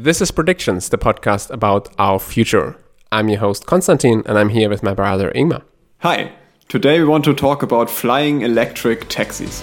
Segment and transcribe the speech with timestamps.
[0.00, 2.76] This is Predictions, the podcast about our future.
[3.10, 5.64] I'm your host, Konstantin, and I'm here with my brother, Ingmar.
[6.02, 6.30] Hi,
[6.68, 9.60] today we want to talk about flying electric taxis.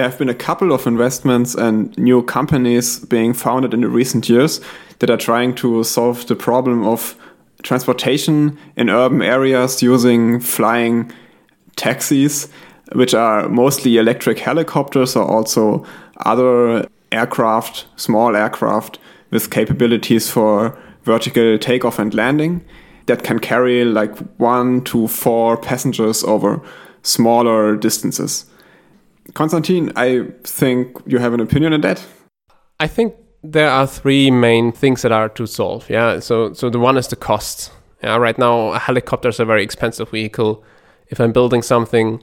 [0.00, 4.30] There have been a couple of investments and new companies being founded in the recent
[4.30, 4.58] years
[5.00, 7.14] that are trying to solve the problem of
[7.62, 11.12] transportation in urban areas using flying
[11.76, 12.48] taxis,
[12.92, 15.84] which are mostly electric helicopters or also
[16.24, 18.98] other aircraft, small aircraft
[19.30, 22.64] with capabilities for vertical takeoff and landing
[23.04, 26.62] that can carry like one to four passengers over
[27.02, 28.46] smaller distances.
[29.34, 32.04] Konstantin, I think you have an opinion on that.
[32.78, 35.88] I think there are three main things that are to solve.
[35.88, 36.20] Yeah.
[36.20, 37.72] So so the one is the cost.
[38.02, 38.16] Yeah.
[38.16, 40.64] Right now, a helicopter is a very expensive vehicle.
[41.08, 42.22] If I'm building something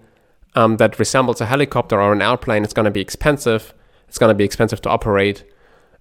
[0.56, 3.73] um, that resembles a helicopter or an airplane, it's going to be expensive.
[4.08, 5.44] It's going to be expensive to operate.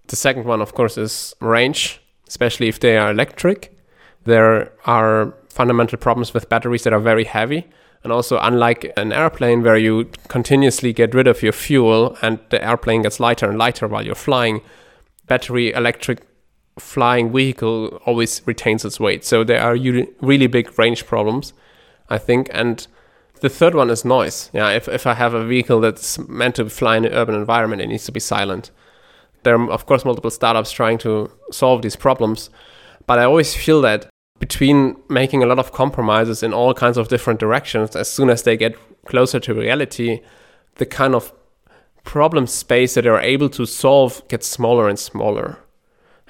[0.06, 3.76] The second one, of course, is range, especially if they are electric.
[4.24, 7.66] There are fundamental problems with batteries that are very heavy.
[8.04, 12.62] And also, unlike an airplane where you continuously get rid of your fuel and the
[12.62, 14.60] airplane gets lighter and lighter while you're flying,
[15.26, 16.20] battery electric
[16.78, 19.24] flying vehicle always retains its weight.
[19.24, 19.76] So there are
[20.20, 21.54] really big range problems,
[22.10, 22.50] I think.
[22.52, 22.86] And
[23.40, 24.50] the third one is noise.
[24.52, 27.80] Yeah, if, if I have a vehicle that's meant to fly in an urban environment,
[27.82, 28.70] it needs to be silent.
[29.42, 32.50] There are, of course, multiple startups trying to solve these problems.
[33.06, 37.08] But I always feel that between making a lot of compromises in all kinds of
[37.08, 40.20] different directions, as soon as they get closer to reality,
[40.76, 41.32] the kind of
[42.04, 45.58] problem space that they're able to solve gets smaller and smaller.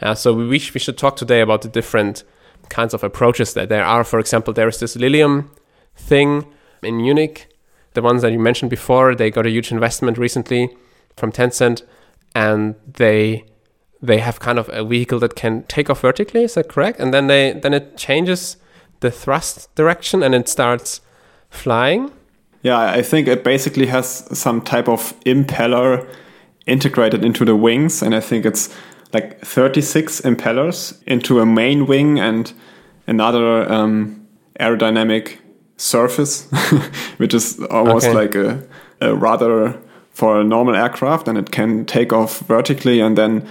[0.01, 2.25] Uh, so we we should talk today about the different
[2.69, 4.05] kinds of approaches that there are.
[4.05, 5.51] For example, there is this Lilium
[5.97, 6.47] thing
[6.83, 7.48] in Munich,
[7.95, 9.14] the ones that you mentioned before.
[9.14, 10.77] They got a huge investment recently
[11.17, 11.83] from Tencent,
[12.35, 13.45] and they
[14.06, 16.44] they have kind of a vehicle that can take off vertically.
[16.44, 17.00] Is that correct?
[17.00, 18.56] And then they then it changes
[19.00, 21.00] the thrust direction and it starts
[21.50, 22.11] flying.
[22.62, 26.08] Yeah, I think it basically has some type of impeller
[26.67, 28.74] integrated into the wings, and I think it's
[29.12, 32.52] like 36 impellers into a main wing and
[33.06, 34.27] another um,
[34.58, 35.38] aerodynamic
[35.77, 36.50] surface,
[37.18, 38.17] which is almost okay.
[38.17, 38.67] like a,
[39.00, 39.80] a rudder
[40.17, 43.47] for a normal aircraft, and it can take off vertically and then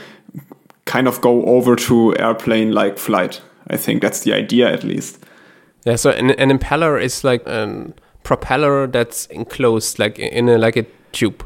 [0.85, 3.39] kind of go over to airplane like flight.
[3.67, 5.23] I think that's the idea at least.
[5.85, 7.93] Yeah, so an, an impeller is like a
[8.23, 11.45] propeller that's enclosed like in a like a tube.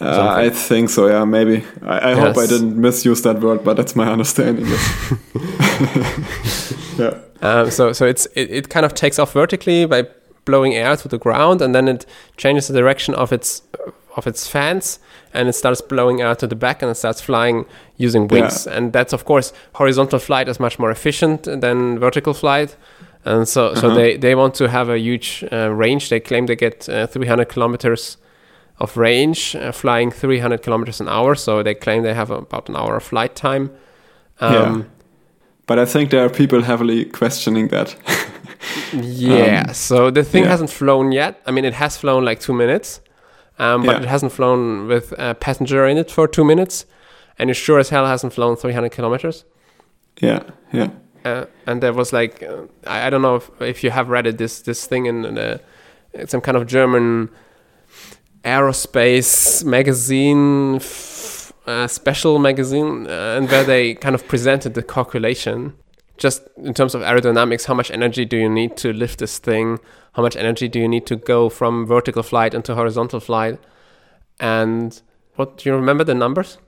[0.00, 1.06] Uh, I think so.
[1.06, 1.64] Yeah, maybe.
[1.82, 2.18] I, I yes.
[2.18, 4.66] hope I didn't misuse that word, but that's my understanding.
[6.98, 7.16] yeah.
[7.42, 10.08] Um, so so it's it, it kind of takes off vertically by
[10.44, 13.62] blowing air to the ground, and then it changes the direction of its
[14.18, 14.98] of its fans
[15.32, 17.64] and it starts blowing out to the back and it starts flying
[17.96, 18.66] using wings.
[18.66, 18.76] Yeah.
[18.76, 22.76] And that's of course horizontal flight is much more efficient than vertical flight.
[23.24, 23.80] And so, uh-huh.
[23.80, 26.08] so they, they want to have a huge uh, range.
[26.08, 28.16] They claim they get uh, 300 kilometers
[28.78, 31.34] of range, uh, flying 300 kilometers an hour.
[31.34, 33.70] So they claim they have about an hour of flight time.
[34.40, 34.82] Um, yeah.
[35.66, 37.94] But I think there are people heavily questioning that.
[38.92, 39.64] yeah.
[39.68, 40.50] Um, so the thing yeah.
[40.50, 41.42] hasn't flown yet.
[41.46, 43.00] I mean, it has flown like two minutes
[43.58, 44.02] um, but yeah.
[44.02, 46.86] it hasn't flown with a passenger in it for two minutes,
[47.38, 49.44] and it sure as hell hasn't flown 300 kilometers.
[50.20, 50.42] Yeah,
[50.72, 50.90] yeah.
[51.24, 54.26] Uh, and there was like, uh, I, I, don't know if, if you have read
[54.26, 55.60] it, this this thing in, in a,
[56.26, 57.30] some kind of German
[58.44, 65.74] aerospace magazine, f- uh, special magazine, uh, and where they kind of presented the calculation
[66.18, 69.78] just in terms of aerodynamics, how much energy do you need to lift this thing?
[70.12, 73.58] How much energy do you need to go from vertical flight into horizontal flight?
[74.40, 75.00] And
[75.36, 76.58] what do you remember the numbers?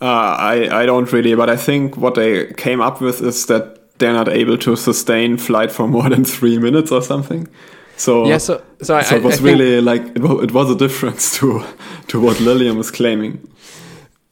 [0.00, 3.98] Uh, I I don't really, but I think what they came up with is that
[3.98, 7.48] they're not able to sustain flight for more than three minutes or something.
[7.96, 10.70] So yeah, so so, I, so it was I really like it was, it was
[10.70, 11.64] a difference to
[12.08, 13.40] to what Lilium is claiming.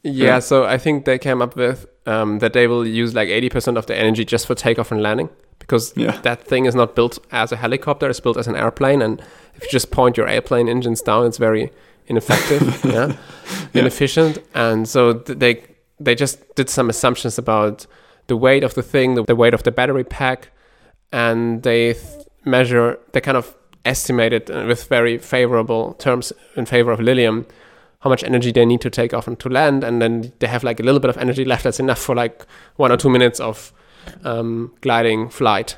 [0.07, 3.29] Yeah, yeah, so I think they came up with um, that they will use like
[3.29, 6.21] 80% of the energy just for takeoff and landing because yeah.
[6.23, 9.03] that thing is not built as a helicopter, it's built as an airplane.
[9.03, 9.21] And
[9.57, 11.73] if you just point your airplane engines down, it's very
[12.07, 13.17] ineffective, yeah?
[13.73, 14.39] yeah, inefficient.
[14.55, 15.65] And so th- they
[15.99, 17.87] they just did some assumptions about
[18.29, 20.51] the weight of the thing, the, the weight of the battery pack,
[21.11, 26.93] and they th- measure, they kind of estimated uh, with very favorable terms in favor
[26.93, 27.47] of Lilium
[28.07, 30.63] how much energy they need to take off and to land, and then they have
[30.63, 33.41] like a little bit of energy left that's enough for like one or two minutes
[33.41, 33.73] of
[34.25, 35.77] um, gliding flight.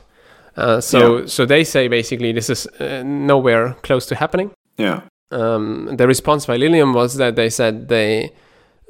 [0.56, 1.26] Uh, so Yeah.
[1.26, 4.50] so they say basically this is uh, nowhere close to happening.
[4.76, 5.00] Yeah.
[5.30, 8.30] Um, the response by Lilium was that they said they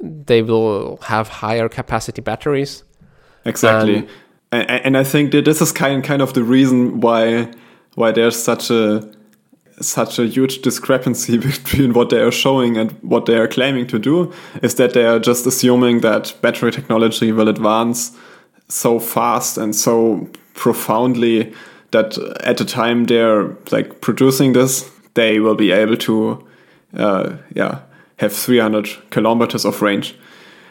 [0.01, 2.83] they will have higher capacity batteries.
[3.45, 4.07] Exactly.
[4.51, 7.51] And, and I think that this is kind kind of the reason why
[7.95, 9.01] why there's such a
[9.81, 13.99] such a huge discrepancy between what they are showing and what they are claiming to
[13.99, 18.11] do is that they are just assuming that battery technology will advance
[18.67, 21.53] so fast and so profoundly
[21.91, 26.45] that at the time they're like producing this they will be able to
[26.93, 27.79] uh, yeah
[28.17, 30.15] have 300 kilometers of range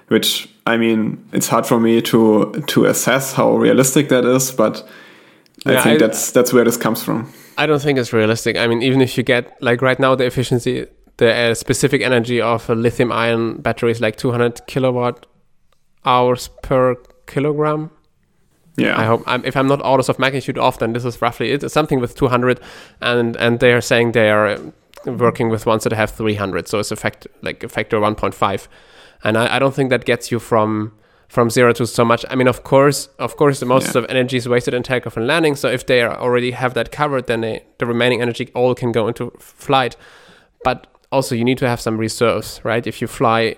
[0.09, 4.87] which I mean, it's hard for me to to assess how realistic that is, but
[5.65, 7.33] I think I- that's that's where this comes from.
[7.59, 8.57] I don't think it's realistic.
[8.57, 12.41] I mean, even if you get like right now, the efficiency, the uh, specific energy
[12.41, 15.27] of a lithium ion battery is like 200 kilowatt
[16.05, 16.95] hours per
[17.27, 17.91] kilogram.
[18.77, 21.51] Yeah, I hope I'm, if I'm not orders of magnitude off, then this is roughly
[21.51, 21.65] it.
[21.65, 22.61] It's something with 200,
[23.01, 24.61] and and they are saying they are uh,
[25.07, 28.69] working with ones that have 300, so it's a fact like a factor 1.5,
[29.25, 30.93] and I, I don't think that gets you from
[31.29, 32.25] from zero to so much.
[32.31, 34.01] I mean, of course, of course, the most Yeah.
[34.03, 35.57] of energy is wasted in takeoff and landing.
[35.57, 38.93] So if they are already have that covered, then they, the remaining energy all can
[38.93, 39.97] go into flight.
[40.65, 42.87] But also, you need to have some reserves, right?
[42.87, 43.57] If you fly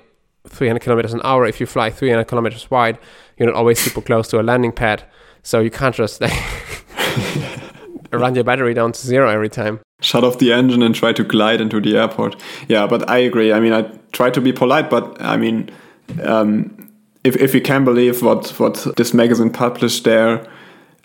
[0.49, 2.99] 300 kilometers an hour, if you fly 300 kilometers wide,
[3.37, 5.05] you're not always super close to a landing pad.
[5.43, 6.33] So you can't just like
[8.13, 9.81] run your battery down to zero every time.
[10.03, 12.35] shut off the engine and try to glide into the airport.
[12.69, 13.53] Yeah, but I agree.
[13.53, 13.83] I mean, I
[14.13, 15.71] try to be polite, but I mean,
[16.25, 16.80] um,
[17.25, 20.47] if if you can believe what what this magazine published there.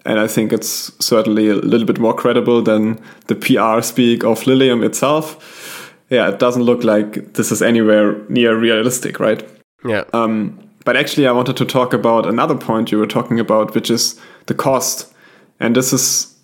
[0.08, 4.46] And I think it's certainly a little bit more credible than the PR speak of
[4.46, 5.92] Lilium itself.
[6.12, 9.44] Yeah, it doesn't look like this is anywhere near realistic, right?
[9.84, 10.04] Yeah.
[10.14, 13.90] Um, but actually, I wanted to talk about another point you were talking about, which
[13.90, 15.12] is the cost.
[15.60, 16.36] And this is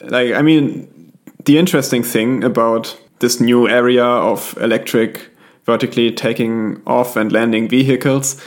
[0.00, 1.12] like, I mean,
[1.44, 5.28] the interesting thing about this new area of electric
[5.66, 8.42] vertically taking off and landing vehicles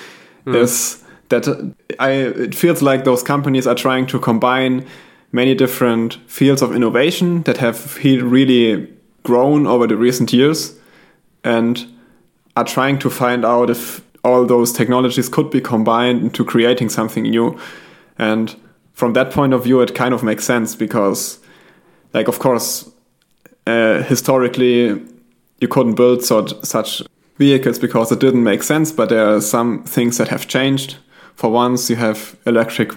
[0.45, 4.85] is that I it feels like those companies are trying to combine
[5.31, 8.87] many different fields of innovation that have really
[9.23, 10.75] grown over the recent years
[11.43, 11.85] and
[12.55, 17.23] are trying to find out if all those technologies could be combined into creating something
[17.23, 17.57] new.
[18.17, 18.55] And
[18.93, 21.39] from that point of view, it kind of makes sense because,
[22.13, 22.89] like, of course,
[23.65, 25.01] uh, historically,
[25.59, 27.01] you couldn't build such, such
[27.37, 28.91] vehicles because it didn't make sense.
[28.91, 30.97] But there are some things that have changed.
[31.35, 32.91] For once, you have electric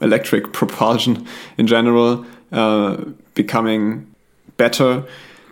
[0.00, 1.26] electric propulsion
[1.58, 2.96] in general uh,
[3.34, 4.06] becoming
[4.56, 5.02] better.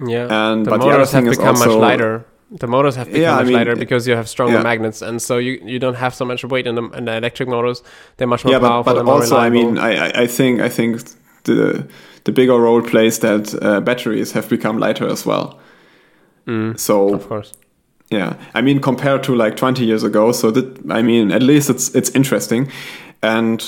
[0.07, 0.29] Yeah.
[0.31, 2.25] And the but the motors have thing is become also much lighter.
[2.51, 4.63] The motors have become Yeah, I much mean, lighter because you have stronger yeah.
[4.63, 7.49] magnets, and so you, you don't have so much weight in the, in the electric
[7.49, 7.83] motors.
[8.17, 8.95] They're much more yeah, but, powerful.
[8.95, 11.03] but more also, I mean, I, I- I think I think
[11.45, 11.87] the
[12.25, 15.59] the bigger role plays that uh, batteries have become lighter as well.
[16.47, 17.53] Mm, So of course.
[18.11, 21.71] Yeah, I mean, compared to like 20 years ago, so that I mean, at least
[21.71, 22.69] it's it's interesting.
[23.23, 23.61] And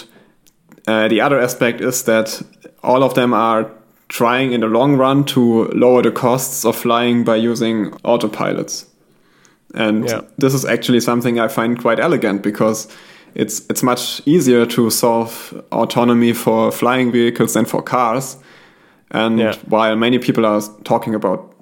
[0.88, 2.42] uh, the other aspect is that
[2.82, 3.70] all of them are
[4.08, 8.86] trying in the long run to lower the costs of flying by using autopilots.
[9.74, 10.22] And Yeah.
[10.38, 12.88] this is actually something I find quite elegant because
[13.34, 18.36] it's it's much easier to solve autonomy for flying vehicles than for cars.
[19.10, 19.54] And Yeah.
[19.68, 21.52] while many people are talking about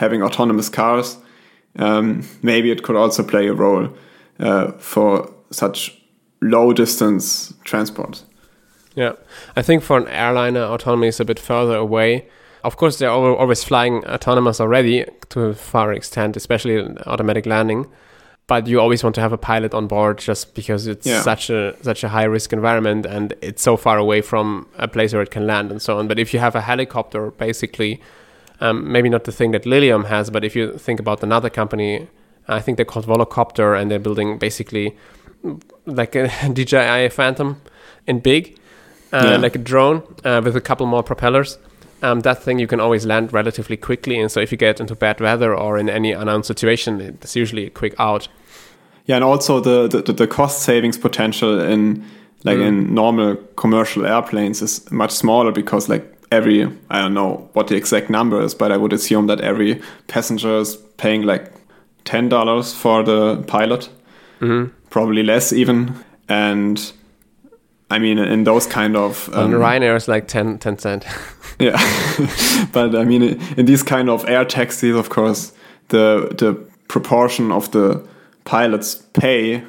[0.00, 1.18] having autonomous cars,
[1.78, 3.88] um, maybe it could also play a role
[4.40, 5.98] uh, for such
[6.40, 8.22] low distance transport.
[8.94, 9.12] Yeah,
[9.56, 12.26] I think for an airliner, autonomy is a bit further away.
[12.64, 17.86] Of course, they're al- always flying autonomous already to a far extent, especially automatic landing.
[18.48, 21.20] But you always want to have a pilot on board, just because it's Yeah.
[21.22, 25.12] such a such a high risk environment and it's so far away from a place
[25.12, 26.08] where it can land and so on.
[26.08, 28.00] But if you have a helicopter, basically,
[28.60, 32.08] um, maybe not the thing that Lilium has, but if you think about another company,
[32.48, 34.96] I think they're called Volocopter, and they're building basically
[35.86, 37.60] like a DJI Phantom
[38.06, 38.58] in big,
[39.12, 39.36] uh, Yeah.
[39.36, 41.58] like a drone uh, with a couple more propellers.
[42.02, 44.94] Um, that thing you can always land relatively quickly, and so if you get into
[44.94, 48.28] bad weather or in any unknown situation, it's usually a quick out.
[49.06, 52.04] Yeah, and also the the, the cost savings potential in
[52.44, 57.68] like in normal commercial airplanes is much smaller because like every I don't know what
[57.68, 61.52] the exact number is, but I would assume that every passenger is paying like
[62.04, 63.88] ten dollars for the pilot,
[64.90, 65.94] probably less even,
[66.28, 66.92] and.
[67.90, 71.06] I mean, in those kind of um, Ryanair is like 10, 10 cent.
[71.58, 71.72] Yeah,
[72.72, 73.22] but I mean,
[73.56, 75.52] in these kind of air taxis, of course,
[75.88, 76.54] the the
[76.88, 78.06] proportion of the
[78.44, 79.64] pilot's pay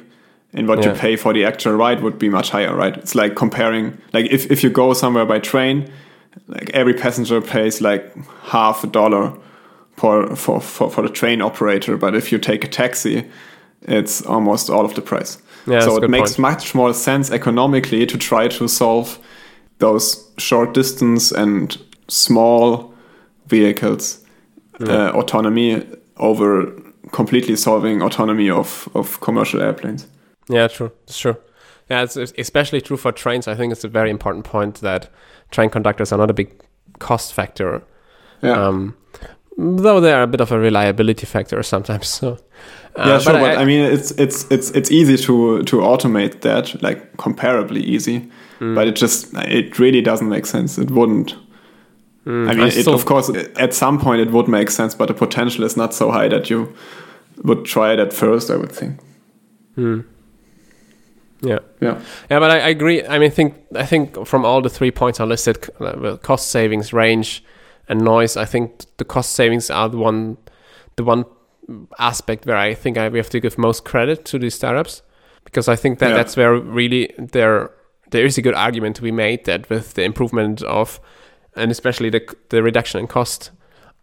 [0.52, 2.96] and what you pay for the actual ride would be much higher, right?
[2.96, 5.90] It's like comparing, like if, if you go somewhere by train,
[6.46, 9.32] like every passenger pays like half a dollar
[9.96, 13.28] for, for, for, for the train operator, but if you take a taxi,
[13.82, 15.38] it's almost all of the price.
[15.66, 16.38] Yeah, so it makes point.
[16.40, 19.18] much more sense economically to try to solve
[19.78, 21.76] those short distance and
[22.08, 22.94] small
[23.46, 24.24] vehicles
[24.80, 26.72] uh, autonomy over
[27.12, 30.06] completely solving autonomy of, of commercial airplanes.
[30.48, 30.92] Yeah, true.
[31.04, 31.36] It's true.
[31.90, 33.48] Yeah, it's especially true for trains.
[33.48, 35.10] I think it's a very important point that
[35.50, 36.50] train conductors are not a big
[36.98, 37.82] cost factor.
[38.42, 38.52] Yeah.
[38.52, 38.96] Um,
[39.58, 42.08] though they're a bit of a reliability factor sometimes.
[42.08, 42.38] So,
[42.96, 46.40] uh, yeah, sure, but, I, I, mean, it's it's it's it's easy to to automate
[46.40, 48.30] that, like comparably easy.
[48.60, 48.74] Mm.
[48.74, 50.76] But it just it really doesn't make sense.
[50.78, 51.36] It wouldn't.
[52.26, 55.14] mm, I mean, it, of course, at some point it would make sense, but the
[55.14, 56.74] potential is not so high that you
[57.44, 58.50] would try it at first.
[58.50, 59.00] I would think.
[59.76, 60.04] mm.
[61.42, 61.58] Yeah.
[61.80, 62.00] Yeah.
[62.30, 63.02] Yeah, but I, I agree.
[63.06, 66.92] I mean, think I think from all the three points I listed, uh, cost savings,
[66.92, 67.42] range,
[67.88, 68.36] and noise.
[68.36, 70.36] I think the cost savings are the one,
[70.96, 71.24] the one
[71.98, 75.02] aspect where I think I, we have to give most credit to these startups,
[75.44, 76.16] because I think that Yeah.
[76.16, 77.70] that's where really there
[78.10, 81.00] there is a good argument to be made that with the improvement of,
[81.56, 82.20] and especially the
[82.50, 83.50] the reduction in cost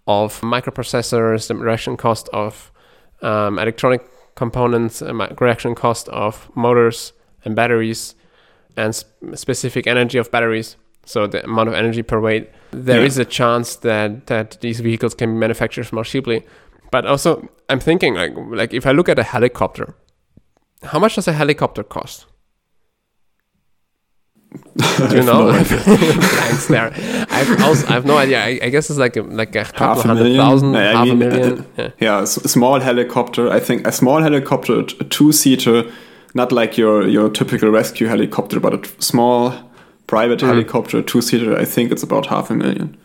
[0.07, 2.71] of microprocessors, the reduction cost of
[3.21, 4.01] um, electronic
[4.35, 7.13] components, um, reduction cost of motors
[7.47, 8.13] and batteries,
[8.75, 10.75] and sp- specific energy of batteries.
[11.05, 12.49] So the amount of energy per weight.
[12.71, 13.23] There is Yeah.
[13.23, 16.43] a chance that that these vehicles can be manufactured more cheaply.
[16.91, 19.95] But also, I'm thinking like like if I look at a helicopter,
[20.83, 22.25] how much does a helicopter cost?
[25.09, 25.51] Do you know?
[25.51, 25.63] no.
[25.63, 26.91] Thanks there.
[27.29, 28.39] I've also I have no idea.
[28.43, 30.37] I, I guess it's like a, like a couple Half a hundred million?
[30.41, 31.59] thousand, No, half mean, a million.
[31.59, 31.89] uh, yeah.
[31.99, 33.49] Yeah, a small helicopter.
[33.49, 35.83] I think a small helicopter, a two-seater,
[36.37, 39.51] not like your your typical rescue helicopter, but a small
[40.07, 40.47] private Mm.
[40.47, 41.61] helicopter, two-seater.
[41.61, 42.95] I think it's about half a million.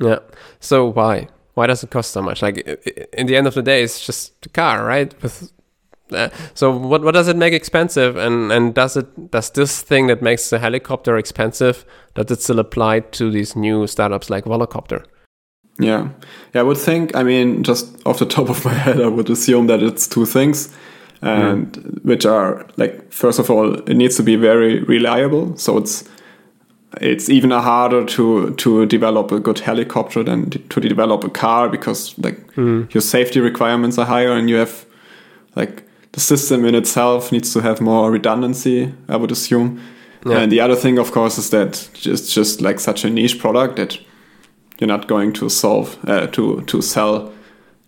[0.00, 0.18] Yeah.
[0.60, 1.28] So why?
[1.56, 2.42] Why does it cost so much?
[2.42, 2.58] Like
[3.18, 5.14] in the end of the day, it's just a car, right?
[5.22, 5.50] With
[6.12, 8.16] uh, so what what does it make expensive?
[8.26, 12.58] And and does it does this thing that makes the helicopter expensive does it still
[12.60, 15.04] apply to these new startups like Volocopter?
[15.80, 16.08] Yeah,
[16.54, 16.60] yeah.
[16.60, 17.16] I would think.
[17.16, 20.26] I mean, just off the top of my head, I would assume that it's two
[20.26, 20.68] things,
[21.22, 25.56] and which are like first of all, it needs to be very reliable.
[25.56, 26.04] So it's
[27.00, 32.14] it's even harder to to develop a good helicopter than to develop a car because
[32.18, 34.86] like your safety requirements are higher and you have
[35.56, 38.92] like the system in itself needs to have more redundancy.
[39.08, 39.80] I would assume.
[40.26, 40.38] Yeah.
[40.38, 43.76] And the other thing, of course, is that it's just like such a niche product
[43.76, 43.98] that
[44.78, 47.32] you're not going to solve uh, to to sell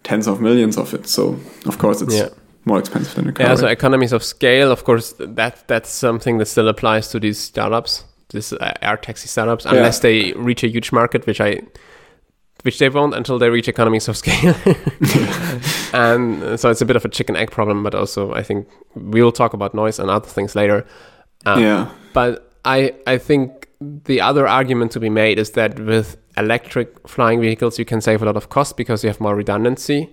[0.02, 1.08] tens of millions of it.
[1.08, 2.28] So of course it's Yeah.
[2.66, 3.46] More expensive than a car.
[3.46, 7.38] Yeah, so economies of scale, of course, that that's something that still applies to these
[7.38, 9.74] startups, these uh, air taxi startups, Yeah.
[9.76, 11.62] unless they reach a huge market, which I,
[12.64, 14.54] which they won't until they reach economies of scale.
[15.92, 19.22] and so it's a bit of a chicken egg problem, but also I think we
[19.22, 20.84] will talk about noise and other things later.
[21.46, 26.16] Um, yeah, But I I think the other argument to be made is that with
[26.36, 30.08] electric flying vehicles you can save a lot of cost because you have more redundancy.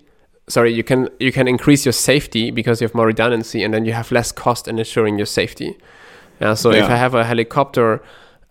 [0.47, 3.85] Sorry, you can you can increase your safety because you have more redundancy, and then
[3.85, 5.77] you have less cost in ensuring your safety.
[6.41, 6.53] Yeah.
[6.55, 8.01] So if I have a helicopter,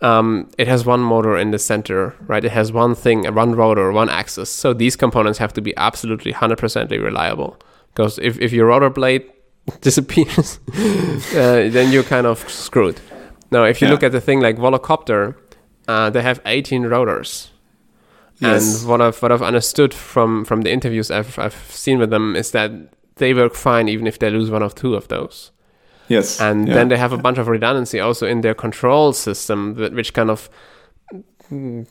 [0.00, 2.44] um, it has one motor in the center, right?
[2.44, 4.48] It has one thing, one rotor, one axis.
[4.50, 7.56] So these components have to be absolutely 100% reliable.
[7.94, 9.22] Because if if your rotor blade
[9.82, 10.58] disappears,
[11.34, 13.00] uh, then you're kind of screwed.
[13.50, 13.92] Now, if you Yeah.
[13.92, 15.34] look at the thing like Volocopter,
[15.88, 17.50] uh, they have 18 rotors.
[18.42, 18.80] Yes.
[18.80, 22.36] And what I've what I've understood from from the interviews I've I've seen with them
[22.36, 22.70] is that
[23.16, 25.52] they work fine even if they lose one of two of those.
[26.08, 26.74] yes, And yeah.
[26.74, 30.30] then they have a bunch of redundancy also in their control system, that, which kind
[30.30, 30.48] of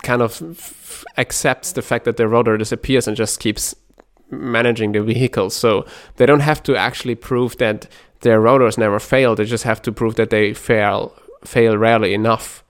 [0.03, 3.75] kind of f- accepts the fact that the rotor disappears and just keeps
[4.31, 5.50] managing the vehicle.
[5.50, 7.88] So they don't have to actually prove that
[8.22, 9.36] their rotors never fail.
[9.36, 11.13] They just have to prove that they fail
[11.46, 12.63] fail rarely enough.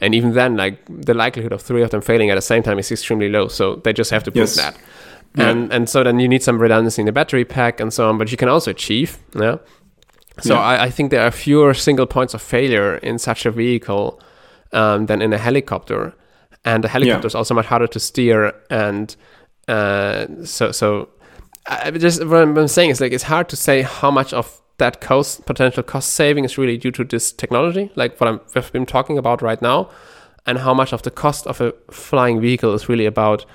[0.00, 2.78] And even then, like the likelihood of three of them failing at the same time
[2.78, 3.48] is extremely low.
[3.48, 4.56] So they just have to prove Yes.
[4.56, 4.76] that.
[5.36, 5.48] Yeah.
[5.50, 8.18] And and so then you need some redundancy in the battery pack and so on,
[8.18, 9.56] but you can also achieve, yeah.
[10.40, 10.60] So Yeah.
[10.60, 14.20] I, I think there are fewer single points of failure in such a vehicle
[14.72, 16.12] um, than in a helicopter,
[16.64, 18.52] and the helicopter is also much harder to steer.
[18.70, 19.14] And
[19.68, 21.08] uh, so, so
[21.66, 24.60] I just what I'm, I'm saying is like it's hard to say how much of
[24.78, 28.72] that cost potential cost saving is really due to this technology, like what I'm, we've
[28.72, 29.88] been talking about right now,
[30.46, 33.46] and how much of the cost of a flying vehicle is really about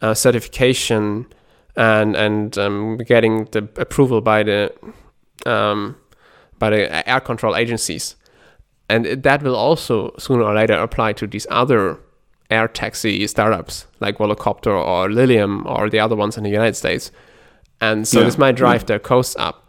[0.00, 1.26] uh, certification,
[1.76, 4.72] and and um, getting the approval by the
[5.46, 5.96] um,
[6.58, 8.16] by the air control agencies,
[8.88, 11.98] and that will also sooner or later apply to these other
[12.50, 17.10] air taxi startups like Volocopter or Lilium or the other ones in the United States,
[17.80, 18.86] and so Yeah, this might drive yeah.
[18.86, 19.66] their costs up.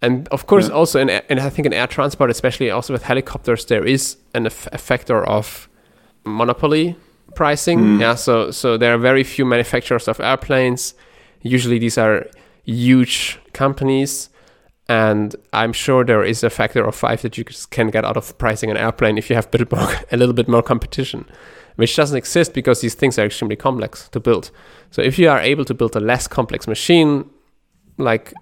[0.00, 0.74] And of course, Yeah.
[0.76, 4.46] also in, in I think in air transport, especially also with helicopters, there is an
[4.46, 5.68] a factor of
[6.24, 6.96] monopoly
[7.34, 7.80] pricing.
[7.80, 8.00] Mm.
[8.00, 10.94] Yeah, so so there are very few manufacturers of airplanes.
[11.42, 12.26] Usually, these are
[12.64, 14.30] huge companies,
[14.88, 18.36] and I'm sure there is a factor of five that you can get out of
[18.38, 21.24] pricing an airplane if you have a bit more, a little bit more competition,
[21.76, 24.50] which doesn't exist because these things are extremely complex to build.
[24.90, 27.24] So if you are able to build a less complex machine,
[27.96, 28.32] like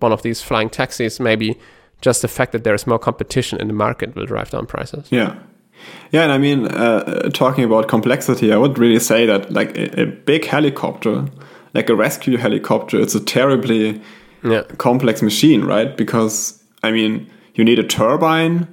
[0.00, 1.58] one of these flying taxis, maybe
[2.00, 5.08] just the fact that there is more competition in the market will drive down prices.
[5.10, 5.34] Yeah.
[6.12, 10.02] Yeah, and I mean, uh, talking about complexity, I would really say that like a,
[10.02, 11.26] a big helicopter,
[11.74, 14.00] like a rescue helicopter, it's a terribly
[14.42, 15.96] Yeah, complex machine, right?
[15.96, 18.66] Because I mean, you need a turbine,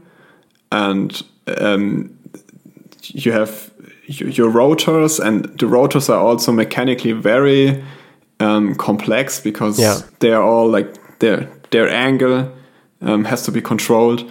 [0.72, 1.22] and
[1.58, 2.10] um,
[3.02, 3.72] you have
[4.08, 7.84] your rotors, and the rotors are also mechanically very
[8.40, 10.00] um, complex because Yeah.
[10.20, 10.88] they are all like
[11.22, 12.52] their their angle
[13.02, 14.30] um, has to be controlled.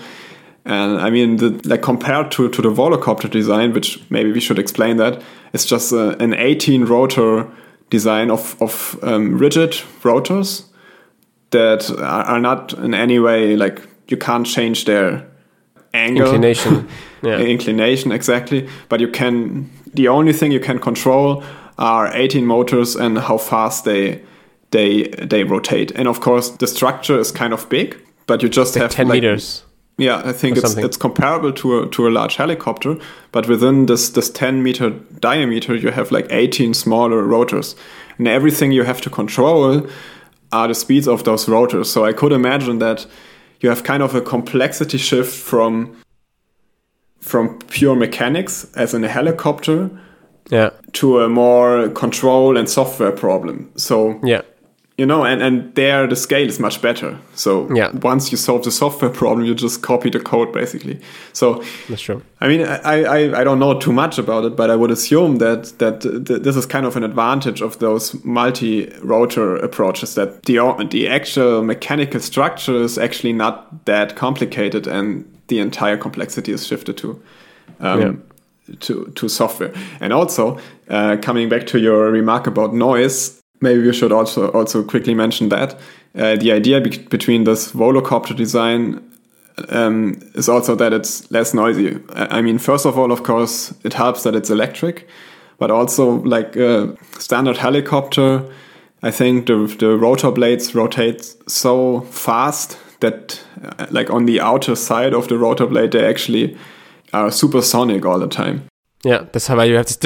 [0.66, 4.58] And I mean, the, like compared to, to the volocopter design, which maybe we should
[4.58, 5.22] explain that,
[5.54, 7.48] it's just uh, an 18 rotor
[7.88, 10.66] design of, of um, rigid rotors
[11.50, 15.26] that are are not in any way like you can't change their
[15.92, 16.88] angle inclination.
[17.22, 21.44] Yeah, inclination exactly but you can the only thing you can control
[21.76, 24.22] are 18 motors and how fast they
[24.70, 27.96] they they rotate and of course the structure is kind of big
[28.30, 29.64] but you just like have ten like, meters.
[29.98, 30.84] yeah, I think it's something.
[30.84, 32.96] it's comparable to a to a large helicopter,
[33.32, 37.74] but within this this 10 meter diameter, you have like 18 smaller rotors,
[38.18, 39.86] and everything you have to control
[40.52, 41.90] are the speeds of those rotors.
[41.90, 43.06] So I could imagine that
[43.60, 45.96] you have kind of a complexity shift from
[47.20, 49.90] from pure mechanics, as in a helicopter,
[50.50, 53.70] Yeah, to a more control and software problem.
[53.76, 54.42] So yeah,
[55.00, 57.90] you know and and there the scale is much better so Yeah.
[58.12, 60.96] once you solve the software problem you just copy the code basically
[61.32, 62.20] so that's true.
[62.40, 62.60] i mean
[62.92, 66.00] i i, I don't know too much about it but i would assume that that
[66.02, 70.58] th- this is kind of an advantage of those multi-rotor approaches that the
[70.90, 76.96] the actual mechanical structure is actually not that complicated and the entire complexity is shifted
[76.96, 77.08] to
[77.80, 78.12] um, Yeah.
[78.80, 79.72] to to software.
[80.00, 80.58] And also,
[80.88, 85.48] uh, coming back to your remark about noise, maybe we should also also quickly mention
[85.50, 85.74] that
[86.18, 89.02] uh, the idea be- between this volocopter design
[89.68, 91.98] um, is also that it's less noisy.
[92.14, 95.08] I mean, first of all, of course, it helps that it's electric,
[95.58, 98.44] but also like a standard helicopter,
[99.02, 103.42] I think the the rotor blades rotate so fast that,
[103.78, 106.56] uh, like on the outer side of the rotor blade, they actually
[107.12, 108.69] are supersonic all the time.
[109.04, 109.98] Yeah, that's how you have this.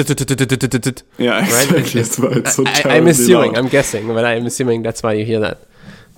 [1.17, 1.71] Yeah, Right?
[1.71, 2.01] exactly.
[2.01, 3.57] That's why it's so I, I'm assuming, loud.
[3.57, 5.57] I'm guessing, but I'm assuming that's why you hear that.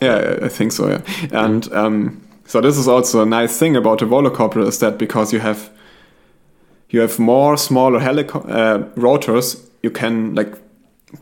[0.01, 0.87] Yeah, I think so.
[0.89, 4.97] Yeah, and um, so this is also a nice thing about the volocopter is that
[4.99, 5.71] because you have
[6.89, 10.53] you have more smaller helico- uh, rotors, you can like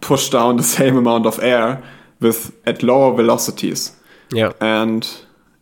[0.01, 1.81] push down the same amount of air
[2.19, 3.91] with at lower velocities,
[4.33, 5.07] Yeah, and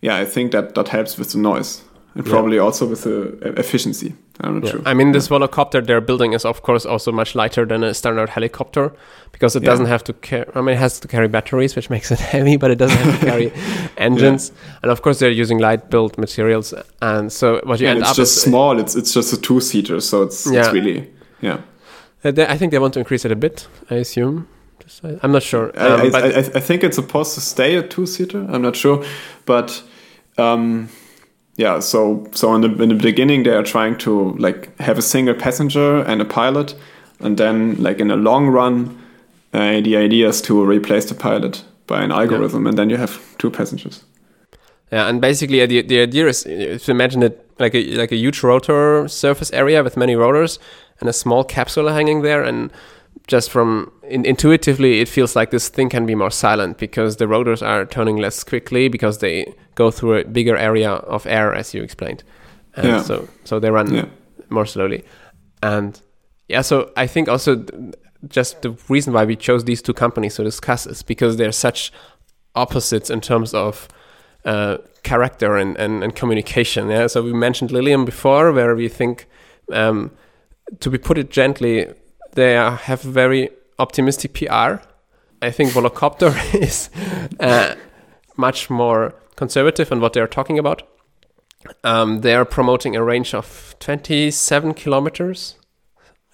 [0.02, 1.82] yeah, I think that that helps with the noise
[2.16, 2.34] and Yeah.
[2.34, 4.14] probably also with the efficiency.
[4.42, 4.72] I'm not yeah.
[4.72, 4.82] sure.
[4.86, 8.30] I mean, this volocopter they're building is, of course, also much lighter than a standard
[8.30, 8.92] helicopter
[9.32, 9.70] because it Yeah.
[9.70, 10.46] doesn't have to carry.
[10.56, 13.20] I mean, it has to carry batteries, which makes it heavy, but it doesn't have
[13.20, 13.54] to carry
[13.98, 14.52] engines.
[14.82, 18.10] And of course, they're using light build materials, and so what you and end it's
[18.12, 18.44] up just is.
[18.44, 18.80] small.
[18.80, 20.62] It's it's just a two seater, so it's Yeah.
[20.62, 21.10] it's really
[21.42, 21.58] yeah.
[22.26, 23.68] Uh, they- I think they want to increase it a bit.
[23.92, 24.48] I assume.
[25.04, 25.72] I- I'm not sure.
[25.78, 28.46] I, Um, I, but I, I think it's supposed to stay a two seater.
[28.50, 29.04] I'm not sure,
[29.46, 29.84] but
[30.38, 30.90] um,
[31.58, 31.80] yeah.
[31.80, 35.36] So so in the in the beginning, they are trying to like have a single
[35.36, 36.76] passenger and a pilot,
[37.20, 38.98] and then like in a long run,
[39.54, 43.20] uh, the idea is to replace the pilot by an algorithm, and then you have
[43.38, 44.04] two passengers.
[44.92, 48.16] Yeah, and basically the the idea is if you imagine it like a like a
[48.16, 50.60] huge rotor surface area with many rotors
[51.00, 52.72] and a small capsule hanging there, and
[53.28, 57.28] just from in, intuitively it feels like this thing can be more silent because the
[57.28, 61.74] rotors are turning less quickly because they go through a bigger area of air as
[61.74, 62.24] you explained,
[62.76, 63.02] and Yeah.
[63.02, 64.06] so so they run Yeah.
[64.50, 65.04] more slowly,
[65.62, 66.02] and
[66.50, 67.64] yeah, so I think also
[68.28, 71.92] just the reason why we chose these two companies to discuss is because they're such
[72.56, 73.88] opposites in terms of
[74.46, 76.90] uh, character and, and, and communication.
[76.90, 79.26] Yeah, so we mentioned Lilium before, where we think,
[79.72, 80.12] um,
[80.80, 81.88] to be put it gently,
[82.36, 84.82] they are, have very optimistic PR,
[85.42, 86.90] I think Volocopter is
[87.40, 87.76] uh,
[88.38, 90.84] much more conservative on what they're talking about.
[91.84, 95.56] Um, they're promoting a range of 27 kilometers.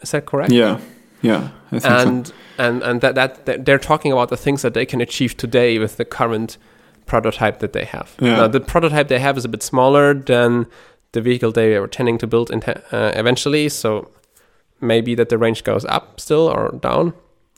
[0.01, 0.51] Is that correct?
[0.51, 0.79] Yeah,
[1.21, 1.49] yeah.
[1.71, 2.33] and so.
[2.57, 5.77] and and that, that that they're talking about the things that they can achieve today
[5.77, 6.57] with the current
[7.05, 8.15] prototype that they have.
[8.19, 8.37] Yeah.
[8.37, 10.67] Now, the prototype they have is a bit smaller than
[11.11, 13.69] the vehicle they are intending to build uh, eventually.
[13.69, 14.09] So
[14.81, 17.13] maybe that the range goes up still or down.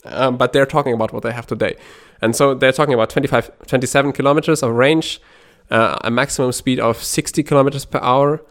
[0.06, 1.76] Um, but they're talking about what they have today.
[2.22, 5.22] And so they're talking about 25, 27 kilometers of range,
[5.70, 8.42] uh, a maximum speed of 60 kilometers per hour.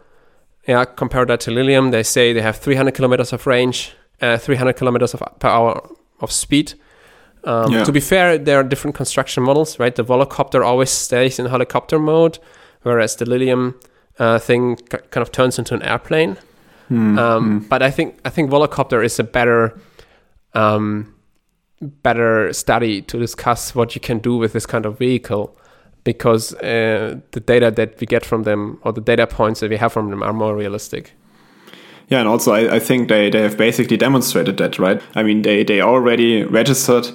[0.67, 1.91] Yeah, compare that to Lilium.
[1.91, 6.31] They say they have 300 kilometers of range, uh, 300 kilometers of, per hour of
[6.31, 6.73] speed.
[7.43, 7.83] Um, Yeah.
[7.83, 9.95] To be fair, there are different construction models, right?
[9.95, 12.37] The Volocopter always stays in helicopter mode,
[12.83, 13.75] whereas the Lilium
[14.19, 16.37] uh, thing k- kind of turns into an airplane.
[16.91, 17.67] Hmm, Um, hmm.
[17.69, 19.73] But I think I think Volocopter is a better
[20.53, 21.05] um,
[22.03, 25.55] better study to discuss what you can do with this kind of vehicle
[26.03, 29.77] because uh, the data that we get from them or the data points that we
[29.77, 31.13] have from them are more realistic.
[32.09, 35.01] Yeah, and also I, I think they, they have basically demonstrated that, right?
[35.15, 37.07] I mean, they, they already registered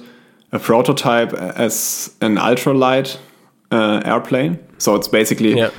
[0.51, 3.17] a prototype as an ultralight
[3.71, 4.57] uh, airplane.
[4.79, 5.69] So it's basically Yeah.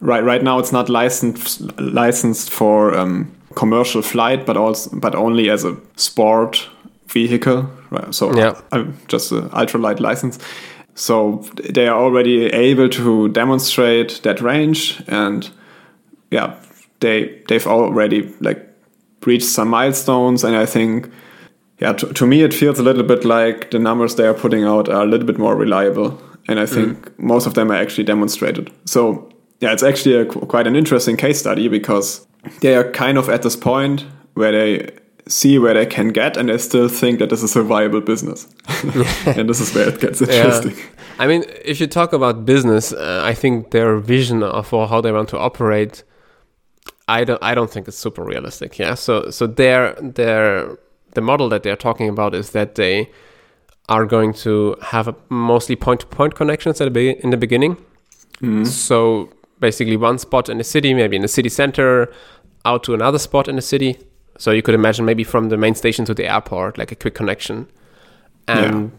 [0.00, 5.50] right right now it's not licensed licensed for um, commercial flight, but also but only
[5.50, 6.68] as a sport
[7.08, 7.68] vehicle.
[7.90, 8.14] Right?
[8.14, 8.54] So Yeah.
[8.72, 10.38] uh, just an ultralight license.
[10.94, 15.50] So they are already able to demonstrate that range and
[16.30, 16.54] yeah,
[17.00, 18.66] they they've already like
[19.26, 21.10] reached some milestones, and I think
[21.80, 24.64] yeah, to, to me it feels a little bit like the numbers they are putting
[24.64, 28.04] out are a little bit more reliable, and I think most of them are actually
[28.04, 28.70] demonstrated.
[28.84, 29.28] So
[29.60, 32.26] yeah, it's actually a, quite an interesting case study because
[32.60, 34.04] they are kind of at this point
[34.34, 34.90] where they
[35.28, 38.46] see where they can get and they still think that this is a viable business
[39.26, 40.76] and this is where it gets interesting
[41.18, 45.12] I mean, if you talk about business, uh, I think their vision of how they
[45.12, 46.04] want to operate,
[47.08, 48.78] I don't, I don't think it's super realistic.
[48.78, 48.94] Yeah.
[48.94, 50.76] So, so their, their,
[51.14, 53.10] the model that they're talking about is that they
[53.88, 57.76] are going to have a mostly point-to-point connections at the be- in the beginning.
[58.66, 59.30] So
[59.60, 62.12] basically, one spot in the city, maybe in the city center,
[62.66, 63.98] out to another spot in the city.
[64.38, 67.14] So you could imagine maybe from the main station to the airport, like a quick
[67.14, 67.68] connection.
[68.46, 68.92] And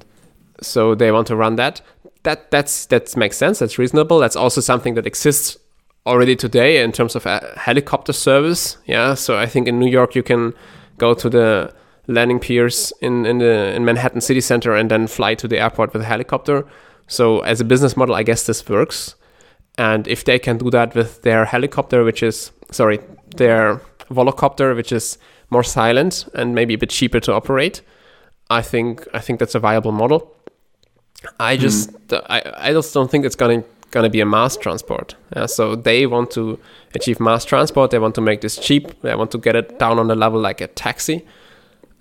[0.62, 1.82] so they want to run that.
[2.24, 3.60] That that's that makes sense.
[3.60, 4.20] That's reasonable.
[4.20, 5.58] That's also something that exists
[6.06, 8.78] already today in terms of a helicopter service.
[8.86, 9.14] Yeah.
[9.14, 10.54] So I think in New York you can
[10.98, 11.74] go to the
[12.08, 15.94] landing piers in in the in Manhattan city center and then fly to the airport
[15.94, 16.66] with a helicopter.
[17.08, 19.16] So as a business model, I guess this works.
[19.78, 23.00] And if they can do that with their helicopter, which is sorry,
[23.36, 25.18] their volocopter, which is
[25.50, 27.82] more silent and maybe a bit cheaper to operate,
[28.50, 30.34] I think I think that's a viable model.
[31.40, 35.16] I just I, I just don't think it's gonna gonna be a mass transport.
[35.36, 36.60] Yeah, so they want to
[36.96, 37.92] achieve mass transport.
[37.92, 39.02] They want to make this cheap.
[39.02, 41.26] They want to get it down on the level like a taxi.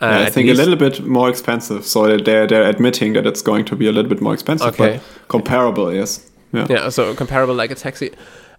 [0.00, 1.86] Uh, Yeah, I think least- a little bit more expensive.
[1.86, 4.96] So they're they're admitting that it's going to be a little bit more expensive, Okay.
[4.98, 6.30] but comparable, yes.
[6.52, 6.66] Yeah.
[6.70, 8.10] Yeah, so comparable like a taxi,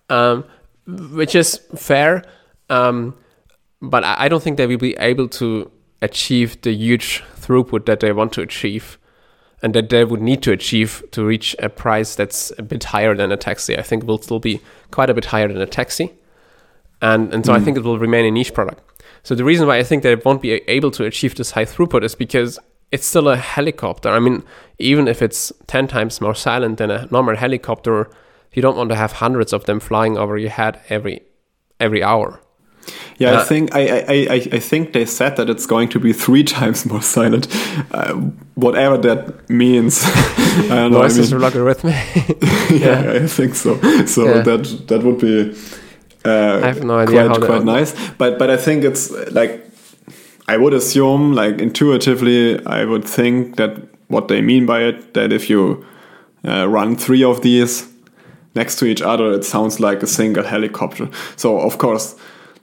[0.09, 0.43] um,
[0.87, 2.23] which is fair.
[2.69, 3.15] Um,
[3.81, 8.11] but I don't think they will be able to achieve the huge throughput that they
[8.11, 8.97] want to achieve
[9.61, 13.15] and that they would need to achieve to reach a price that's a bit higher
[13.15, 13.77] than a taxi.
[13.77, 16.13] I think will still be quite a bit higher than a taxi.
[17.01, 18.81] And, and so I think it will remain a niche product.
[19.23, 22.03] So the reason why I think they won't be able to achieve this high throughput
[22.03, 22.59] is because
[22.91, 24.09] it's still a helicopter.
[24.09, 24.43] I mean,
[24.79, 28.09] even if it's 10 times more silent than a normal helicopter,
[28.53, 31.21] you don't want to have hundreds of them flying over your head every
[31.79, 32.41] every hour.
[33.19, 35.99] Yeah, Uh, I think I, I, I, I think they said that it's going to
[35.99, 37.47] be three times more silent,
[37.91, 38.13] uh,
[38.55, 40.03] whatever that means.
[40.05, 41.01] I don't know.
[41.03, 41.95] I mean, logarithmic.
[42.71, 43.75] yeah, I think so.
[44.05, 44.43] So Yeah.
[44.43, 45.53] that that would be
[46.25, 47.93] uh, I have no idea quite quite nice.
[48.17, 49.63] But but I think it's like
[50.47, 53.71] I would assume like intuitively I would think that
[54.09, 55.83] what they mean by it that if you
[56.47, 57.85] uh, run three of these
[58.55, 61.09] next to each other, it sounds like a single helicopter.
[61.35, 62.15] So of course.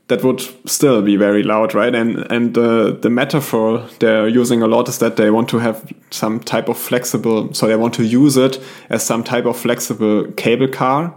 [0.08, 1.94] That would still be very loud, right?
[1.94, 5.92] And and uh, the metaphor they're using a lot is that they want to have
[6.10, 10.30] some type of flexible, so they want to use it as some type of flexible
[10.36, 11.14] cable car,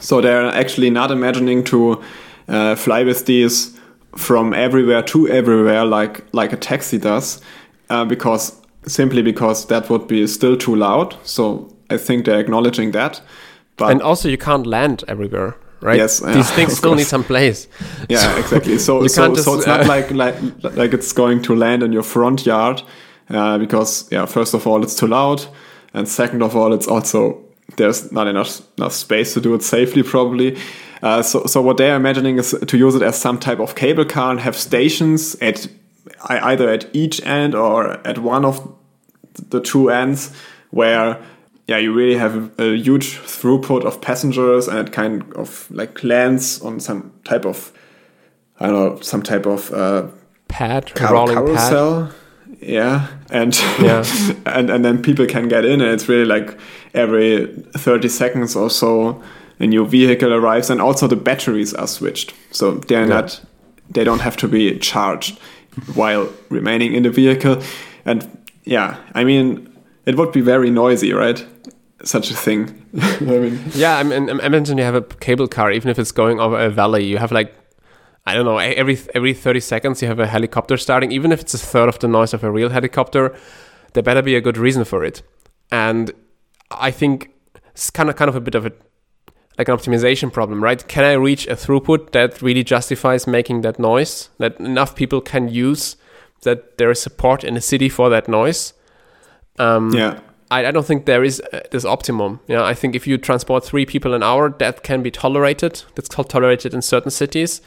[0.00, 2.02] so they're actually not imagining to
[2.48, 3.72] uh, fly with these
[4.16, 7.40] from everywhere to everywhere like like a taxi does,
[7.88, 8.52] uh, because
[8.86, 11.16] simply because that would be still too loud.
[11.22, 13.22] So I think they're acknowledging that.
[13.76, 15.98] But and also, you can't land everywhere, right?
[15.98, 17.68] Yes, yeah, These things still need some place.
[18.08, 18.78] yeah, exactly.
[18.78, 21.82] So so, can't so just, it's not uh, like like like it's going to land
[21.82, 22.82] in your front yard
[23.28, 25.46] uh, because yeah, first of all, it's too loud,
[25.92, 27.44] and second of all, it's also
[27.76, 30.58] there's not enough enough space to do it safely, probably.
[31.02, 34.06] Uh, so, so what they're imagining is to use it as some type of cable
[34.06, 35.68] car and have stations at
[36.28, 38.74] either at each end or at one of
[39.50, 40.34] the two ends
[40.70, 41.20] where
[41.66, 46.02] yeah you really have a, a huge throughput of passengers and it kind of like
[46.04, 47.72] lands on some type of
[48.60, 50.06] I don't know some type of uh,
[50.48, 52.06] pad car- rolling carousel.
[52.06, 52.14] pad.
[52.60, 54.04] Yeah, and Yeah.
[54.46, 56.56] and and then people can get in, and it's really like
[56.94, 57.46] every
[57.76, 59.20] thirty seconds or so
[59.60, 63.20] a new vehicle arrives, and also the batteries are switched, so they're Yeah.
[63.20, 63.40] not
[63.90, 65.38] they don't have to be charged
[65.94, 67.60] while remaining in the vehicle,
[68.04, 68.22] and
[68.64, 69.68] yeah, I mean
[70.06, 71.44] it would be very noisy, right?
[72.04, 72.86] Such a thing.
[73.00, 76.12] I mean, Yeah, I mean, I imagine you have a cable car, even if it's
[76.12, 77.04] going over a valley.
[77.04, 77.54] You have like,
[78.26, 81.12] I don't know, every every thirty seconds you have a helicopter starting.
[81.12, 83.34] Even if it's a third of the noise of a real helicopter,
[83.92, 85.22] there better be a good reason for it.
[85.70, 86.12] And
[86.70, 87.30] I think
[87.72, 88.72] it's kind of kind of a bit of a
[89.58, 90.86] like an optimization problem, right?
[90.88, 95.48] Can I reach a throughput that really justifies making that noise that enough people can
[95.48, 95.96] use?
[96.42, 98.74] That there is support in the city for that noise.
[99.58, 100.20] Um, yeah,
[100.54, 102.40] I, I don't think there is uh, this optimum.
[102.46, 105.82] Yeah, I think if you transport three people an hour, that can be tolerated.
[105.96, 107.60] That's tolerated in certain cities.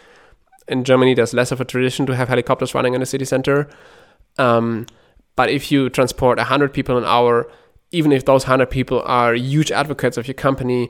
[0.67, 3.69] In Germany, there's less of a tradition to have helicopters running in a city center.
[4.37, 4.85] Um,
[5.35, 7.51] but if you transport 100 people an hour,
[7.91, 10.89] even if those 100 people are huge advocates of your company,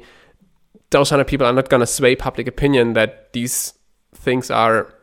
[0.92, 3.74] those 100 people are not going to sway public opinion that these
[4.14, 4.94] things are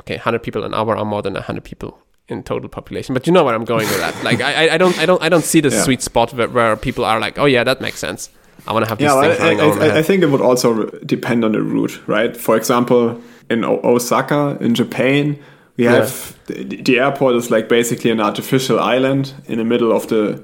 [0.00, 3.32] okay 100 people an hour are more than 100 people in total population but you
[3.32, 5.60] know where i'm going with that like i, I- don't i don't i don't see
[5.60, 5.82] the Yeah.
[5.82, 8.30] sweet spot where, where people are like oh yeah that makes sense
[8.66, 10.40] i want to have these yeah, things I, running I, I, I think it would
[10.42, 12.36] also depend on the route, right?
[12.36, 15.38] For example, in o- Osaka, in Japan,
[15.76, 15.92] we Yeah.
[15.94, 20.42] have the, the airport is like basically an artificial island in the middle of the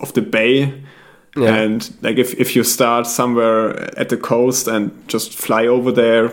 [0.00, 0.82] of the bay.
[1.36, 1.54] Yeah.
[1.54, 6.26] And like if, if you start somewhere at the coast and just fly over there,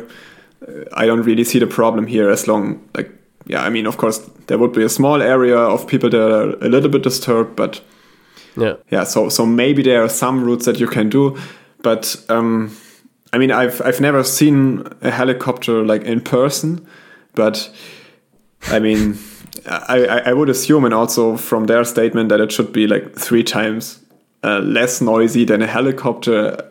[0.68, 3.12] uh, I don't really see the problem here as long like
[3.46, 6.50] yeah, I mean of course there would be a small area of people that are
[6.66, 7.82] a little bit disturbed, but
[8.56, 8.76] yeah.
[8.92, 11.36] Yeah so so maybe there are some routes that you can do
[11.82, 12.76] but um
[13.34, 16.86] i mean i've i've never seen a helicopter like in person
[17.34, 17.74] but
[18.68, 19.18] i mean
[19.66, 23.44] i i, would assume and also from their statement that it should be like three
[23.44, 24.04] times
[24.44, 26.70] uh, less noisy than a helicopter.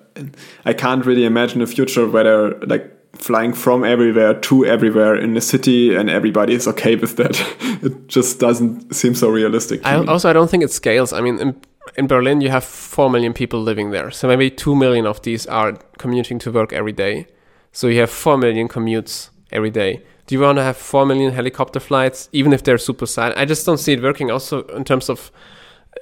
[0.64, 5.35] I can't really imagine a future where they're like flying from everywhere to everywhere in
[5.35, 7.37] the city and everybody is okay with that.
[7.83, 11.12] It just doesn't seem so realistic to I, also i don't think it scales.
[11.12, 11.61] I mean in,
[11.96, 14.11] in berlin you have 4 million people living there.
[14.11, 17.27] So maybe 2 million of these are commuting to work every day.
[17.72, 20.03] So you have 4 million commutes every day.
[20.27, 23.44] Do you want to have 4 million helicopter flights even if they're super silent i
[23.44, 24.31] just don't see it working.
[24.31, 25.31] Also in terms of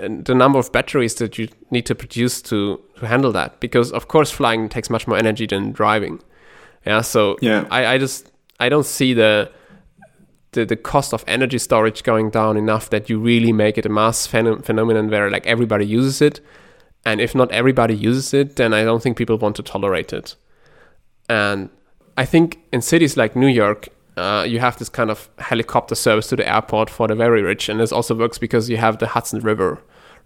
[0.00, 3.90] uh, the number of batteries that you need to produce to, to handle that because
[3.90, 6.20] of course flying takes much more energy than driving
[6.86, 7.66] yeah so Yeah.
[7.70, 9.50] I, I just i don't see the
[10.52, 13.88] the, the cost of energy storage going down enough that you really make it a
[13.88, 16.40] mass phenom- phenomenon where like everybody uses it.
[17.04, 20.34] And if not everybody uses it then i don't think people want to tolerate it.
[21.28, 21.70] And
[22.18, 26.26] i think in cities like new york uh, you have this kind of helicopter service
[26.26, 27.68] to the airport for the very rich.
[27.70, 29.78] And this also works because you have the hudson river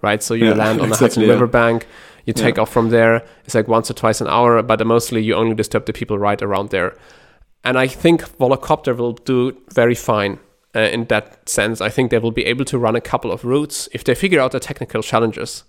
[0.02, 0.22] right?
[0.22, 1.28] So you Yeah, land on the hudson yeah.
[1.30, 1.86] river bank
[2.26, 2.62] you take Yeah.
[2.62, 5.84] off from there it's like once or twice an hour but mostly you only disturb
[5.86, 6.94] the people right around there
[7.64, 10.38] and I think Volocopter will do very fine
[10.76, 11.80] uh, in that sense.
[11.80, 14.38] I think they will be able to run a couple of routes if they figure
[14.38, 15.64] out the technical challenges.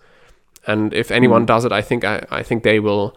[0.68, 1.48] And if anyone Mm.
[1.48, 3.16] does it, I think I, I think they will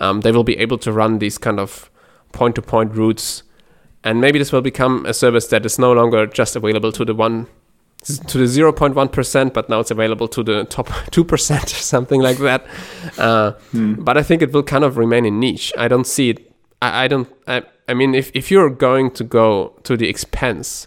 [0.00, 1.90] um, they will be able to run these kind of
[2.32, 3.42] point to point routes.
[4.04, 7.14] And maybe this will become a service that is no longer just available to the
[7.14, 7.46] one
[8.02, 12.20] to the 0.1 percent, but now it's available to the top two percent or something
[12.22, 12.64] like that.
[13.18, 13.94] Uh, Hmm.
[14.04, 15.72] but I think it will kind of remain in niche.
[15.78, 16.52] I don't see it.
[16.82, 17.28] I, I don't.
[17.46, 20.86] I, I mean, if if you're going to go to the expense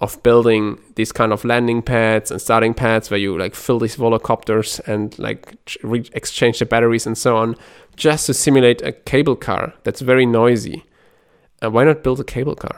[0.00, 3.96] of building these kind of landing pads and starting pads where you like fill these
[3.96, 7.56] volocopters and like re- exchange the batteries and so on,
[7.96, 10.84] just to simulate a cable car that's very noisy,
[11.64, 12.76] uh, why not build a cable car?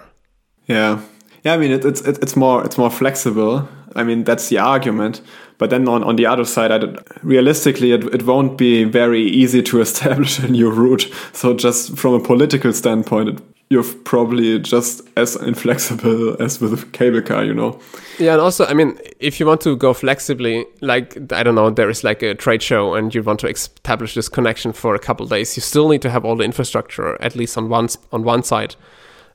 [0.66, 1.02] Yeah,
[1.44, 1.54] yeah.
[1.54, 3.68] I mean, it, it's it, it's more it's more flexible.
[3.96, 5.20] I mean, that's the argument.
[5.58, 9.62] But then on, on the other side, I realistically, it, it won't be very easy
[9.64, 11.12] to establish a new route.
[11.32, 16.86] So just from a political standpoint, it, you're probably just as inflexible as with a
[16.86, 17.44] cable car.
[17.44, 17.78] You know?
[18.18, 21.68] Yeah, and also, I mean, if you want to go flexibly, like I don't know,
[21.70, 24.98] there is like a trade show, and you want to establish this connection for a
[24.98, 28.24] couple days, you still need to have all the infrastructure, at least on one on
[28.24, 28.76] one side,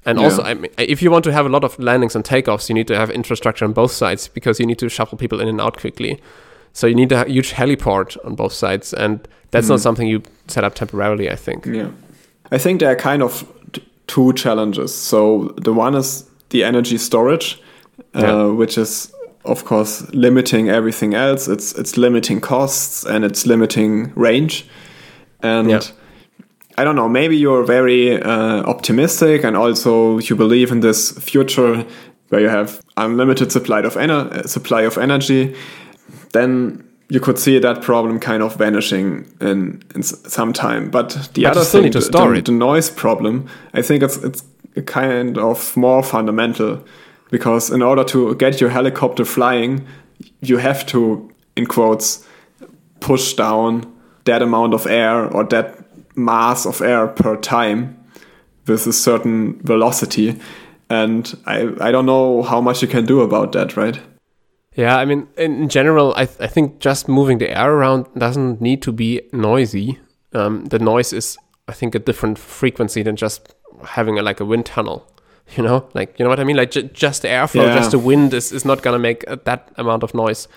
[0.05, 0.25] And Yeah.
[0.25, 2.75] also, I mean, if you want to have a lot of landings and takeoffs, you
[2.75, 5.59] need to have infrastructure on both sides because you need to shuffle people in and
[5.59, 6.19] out quickly.
[6.73, 9.19] So you need a huge heliport on both sides, and
[9.51, 9.83] that's not Mhm.
[9.83, 11.29] something you set up temporarily.
[11.31, 11.65] I think.
[11.65, 11.87] Yeah.
[12.51, 14.93] I think there are kind of t- two challenges.
[14.93, 17.59] So the one is the energy storage,
[18.13, 18.43] uh, Yeah.
[18.59, 19.11] which is
[19.45, 21.47] of course limiting everything else.
[21.47, 24.65] It's it's limiting costs and it's limiting range.
[25.41, 25.81] And Yeah.
[26.77, 27.07] I don't know.
[27.07, 31.85] Maybe you're very uh, optimistic and also you believe in this future
[32.29, 35.55] where you have unlimited supply of ener- uh, supply of energy.
[36.33, 40.89] Then you could see that problem kind of vanishing in, in some time.
[40.89, 41.99] But the But other thing, the-
[42.41, 44.43] the, noise problem, I think it's it's
[44.75, 46.83] a kind of more fundamental
[47.31, 49.85] because in order to get your helicopter flying,
[50.41, 52.25] you have to, in quotes,
[52.99, 53.85] push down
[54.25, 55.84] that amount of air or that
[56.15, 57.97] mass of air per time
[58.67, 60.39] with a certain velocity.
[60.89, 63.99] And I, I don't know how much you can do about that, right?
[64.73, 68.59] Yeah, I mean, in, general, I, th- I think just moving the air around doesn't
[68.61, 69.99] need to be noisy.
[70.33, 74.45] Um, the noise is, I think, a different frequency than just having a, like a
[74.45, 75.07] wind tunnel.
[75.55, 76.55] You know, like you know what I mean.
[76.57, 77.75] Like ju- just the airflow, Yeah.
[77.75, 80.47] just the wind is, is not gonna make uh, that amount of noise.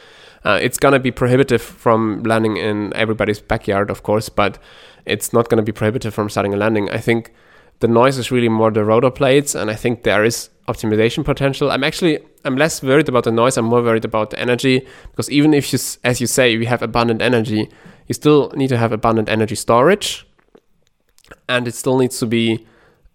[0.44, 4.58] Uh, it's gonna be prohibitive from landing in everybody's backyard, of course, but
[5.04, 6.90] it's not gonna be prohibitive from starting a landing.
[6.90, 7.32] I think
[7.80, 11.70] the noise is really more the rotor blades, and I think there is optimization potential.
[11.70, 13.56] I'm actually I'm less worried about the noise.
[13.56, 16.82] I'm more worried about the energy because even if you, as you say, we have
[16.82, 17.70] abundant energy,
[18.06, 20.26] you still need to have abundant energy storage,
[21.48, 22.66] and it still needs to be.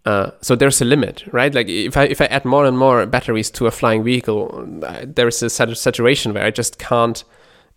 [0.04, 1.54] Uh, so there's a limit, right?
[1.54, 5.06] Like if I if I add more and more batteries to a flying vehicle, uh,
[5.06, 7.24] there is a saturation where I just can't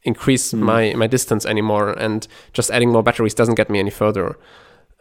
[0.04, 4.38] increase my my distance anymore, and just adding more batteries doesn't get me any further.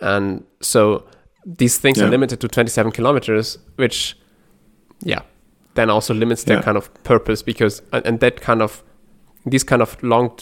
[0.00, 1.04] And so
[1.58, 4.16] these things are limited to 27 kilometers, which,
[5.00, 5.20] yeah,
[5.74, 6.62] then also limits their Yeah.
[6.64, 8.82] kind of purpose because and, and that kind of
[9.44, 10.38] these kind of long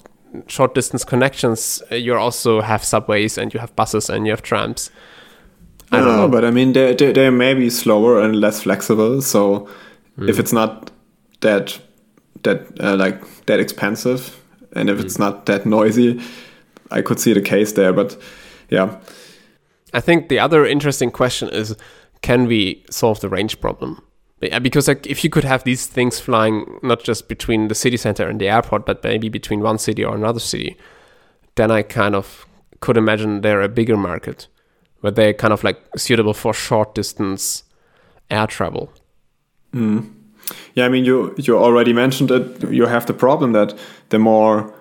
[0.49, 4.42] short distance connections uh, you also have subways and you have buses and you have
[4.42, 4.90] trams
[5.94, 9.22] I don't know, but I mean, they, they, they may be slower and less flexible.
[9.22, 9.68] So
[10.18, 10.38] if mm.
[10.38, 10.90] it's not
[11.40, 11.80] that
[12.42, 14.40] that uh, like that expensive,
[14.72, 15.20] and if it's mm.
[15.20, 16.20] not that noisy,
[16.90, 17.92] I could see the case there.
[17.92, 18.16] But
[18.70, 18.98] yeah,
[19.92, 21.76] I think the other interesting question is
[22.22, 24.02] can we solve the range problem?
[24.40, 27.74] Yeah, uh, Because like, if you could have these things flying not just between the
[27.74, 30.76] city center and the airport, but maybe between one city or another city,
[31.54, 32.46] then I kind of
[32.80, 34.48] could imagine they're a bigger market
[35.05, 37.62] where they're kind of like suitable for short distance
[38.31, 38.90] air travel.
[40.73, 40.87] yeah.
[40.87, 42.71] I mean, you you already mentioned it.
[42.71, 43.75] You have the problem that
[44.09, 44.73] the more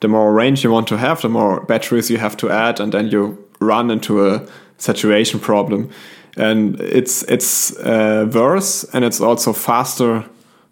[0.00, 2.92] the more range you want to have, the more batteries you have to add, and
[2.92, 4.40] then you run into a
[4.78, 5.90] saturation problem.
[6.38, 10.24] And it's it's uh, worse, and it's also faster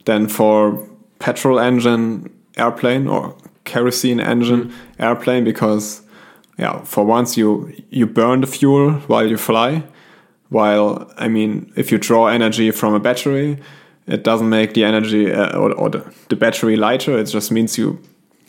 [0.06, 6.00] than for petrol engine airplane or kerosene engine airplane because
[6.58, 9.82] yeah, for once you you burn the fuel while you fly.
[10.48, 13.58] While I mean, if you draw energy from a battery,
[14.06, 17.18] it doesn't make the energy uh, or, or the, the battery lighter.
[17.18, 17.98] It just means you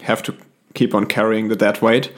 [0.01, 0.35] have to
[0.73, 2.11] keep on carrying the dead weight.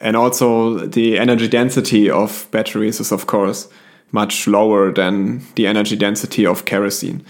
[0.00, 3.68] And also, the energy density of batteries is, of course,
[4.12, 7.24] much lower than the energy density of kerosene.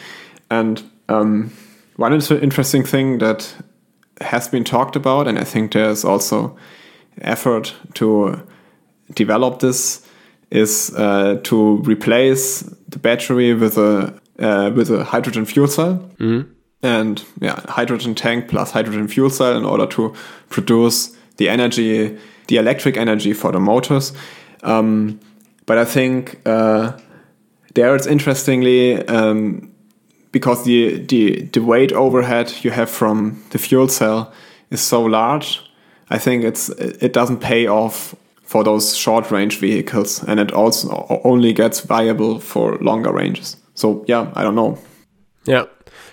[0.50, 1.52] And um,
[1.94, 3.54] one interesting thing that
[4.20, 6.56] has been talked about, and I think there's also
[7.20, 8.40] effort to
[9.14, 10.06] develop this,
[10.50, 15.98] is uh, to replace the battery with a uh, with a hydrogen fuel cell
[16.82, 20.14] and yeah, hydrogen tank plus hydrogen fuel cell in order to
[20.50, 22.16] produce the energy,
[22.48, 24.12] the electric energy for the motors.
[24.62, 25.18] Um,
[25.66, 26.92] but I think uh,
[27.74, 29.72] there it's interestingly um,
[30.32, 34.32] because the, the the weight overhead you have from the fuel cell
[34.70, 35.60] is so large.
[36.10, 41.06] I think it's it doesn't pay off for those short range vehicles, and it also
[41.24, 43.56] only gets viable for longer ranges.
[43.74, 44.78] So yeah, I don't know.
[45.44, 45.64] Yeah.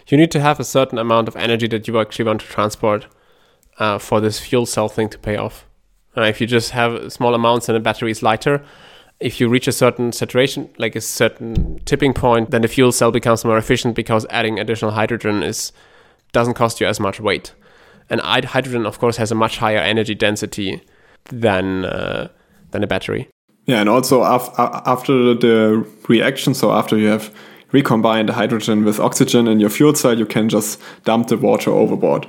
[0.08, 3.08] You need to have a certain amount of energy that you actually want to transport
[3.80, 5.66] uh, for this fuel cell thing to pay off.
[6.16, 8.64] Uh, if you just have small amounts and the battery is lighter,
[9.20, 13.12] if you reach a certain saturation, like a certain tipping point, then the fuel cell
[13.12, 15.72] becomes more efficient because adding additional hydrogen is
[16.34, 17.54] doesn't cost you as much weight.
[18.10, 20.82] And hydrogen, of course, has a much higher energy density
[21.32, 22.28] than uh,
[22.72, 23.28] than a battery.
[23.66, 24.52] Yeah, and also af-
[24.86, 27.34] after the reaction, so after you have
[27.72, 31.72] recombined the hydrogen with oxygen in your fuel cell, you can just dump the water
[31.72, 32.28] overboard,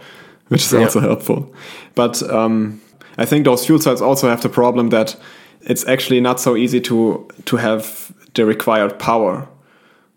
[0.49, 0.83] which is Yeah.
[0.85, 1.53] also helpful.
[1.95, 2.81] But um,
[3.19, 5.17] I think those fuel cells also have the problem that
[5.61, 9.47] it's actually not so easy to to have the required power.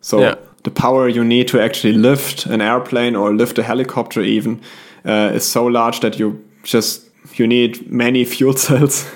[0.02, 0.36] So Yeah.
[0.64, 4.60] the power you need to actually lift an airplane or lift a helicopter even
[5.08, 7.08] uh, is so large that you just
[7.40, 9.10] you need many fuel cells,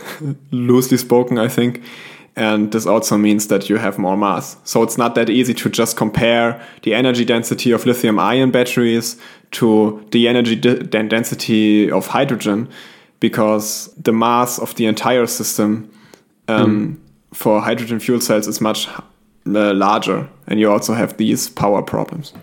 [0.51, 1.81] loosely spoken, I think.
[2.35, 4.55] And this also means that you have more mass.
[4.63, 9.17] So it's not that easy to just compare the energy density of lithium ion batteries
[9.51, 12.69] to the energy de- density of hydrogen
[13.19, 15.91] because the mass of the entire system
[16.47, 17.01] um,
[17.33, 20.29] for hydrogen fuel cells is much uh, larger.
[20.47, 22.33] And you also have these power problems.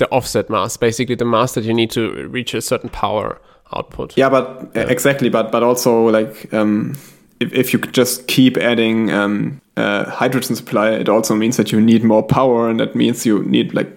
[0.00, 3.38] The offset mass, basically the mass that you need to reach a certain power
[3.76, 4.16] output.
[4.16, 6.94] Yeah, but uh, exactly, but but also like um,
[7.38, 11.70] if if you could just keep adding um, uh, hydrogen supply, it also means that
[11.72, 13.88] you need more power, and that means you need like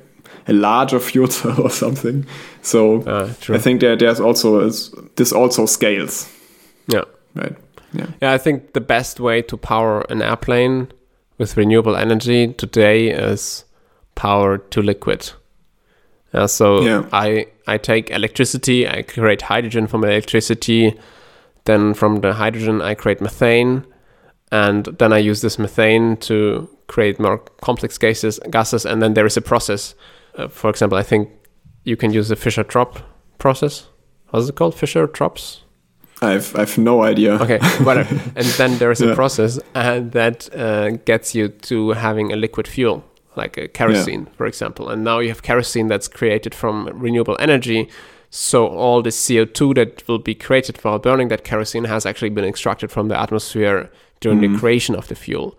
[0.47, 2.25] a larger fuel cell or something.
[2.61, 3.29] So Uh.
[3.55, 6.27] I think there there's also is, this also scales,
[6.93, 7.05] Yeah.
[7.35, 7.55] right?
[7.93, 8.07] Yeah.
[8.21, 10.87] Yeah, I think the best way to power an airplane
[11.37, 13.65] with renewable energy today is
[14.15, 15.31] power to liquid.
[16.33, 17.03] Yeah, so Yeah.
[17.11, 20.93] I I take electricity, I create hydrogen from electricity,
[21.65, 23.83] then from the hydrogen I create methane,
[24.51, 29.25] and then I use this methane to create more complex gases, gases, and then there
[29.27, 29.95] is a process.
[30.37, 31.29] Uh, for example, I think
[31.85, 33.01] you can use the Fischer-Tropsch
[33.37, 33.87] process.
[34.31, 34.75] What's it called?
[34.75, 35.59] Fischer-Tropsch?
[36.21, 37.33] I've I've no idea.
[37.41, 38.15] Okay, whatever.
[38.35, 39.15] and then there is a Yeah.
[39.15, 43.03] process and that uh, gets you to having a liquid fuel,
[43.35, 44.89] like a kerosene, for example.
[44.89, 47.89] And now you have kerosene that's created from renewable energy.
[48.29, 52.45] So all the CO2 that will be created while burning that kerosene has actually been
[52.45, 55.57] extracted from the atmosphere during the creation of the fuel.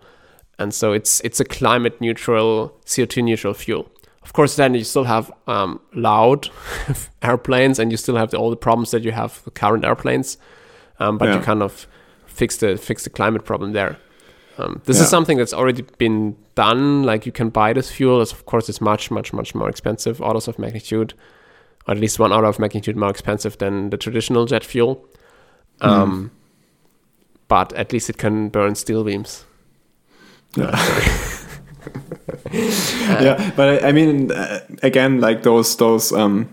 [0.57, 3.89] And so it's it's a climate neutral, CO2 neutral fuel.
[4.23, 6.49] Of course, then you still have um, loud
[7.21, 10.37] airplanes, and you still have the, all the problems that you have with current airplanes.
[10.99, 11.87] Um, but you kind of
[12.25, 13.97] fix the fix the climate problem there.
[14.57, 15.03] Um, this Yeah.
[15.03, 17.03] is something that's already been done.
[17.03, 18.21] Like you can buy this fuel.
[18.21, 21.13] It's, of course, it's much much much more expensive, orders of magnitude,
[21.87, 25.05] or at least one order of magnitude more expensive than the traditional jet fuel.
[25.81, 26.31] Um,
[27.47, 29.45] But at least it can burn steel beams.
[32.51, 36.47] yeah, but I, I mean, uh, again, like those those um,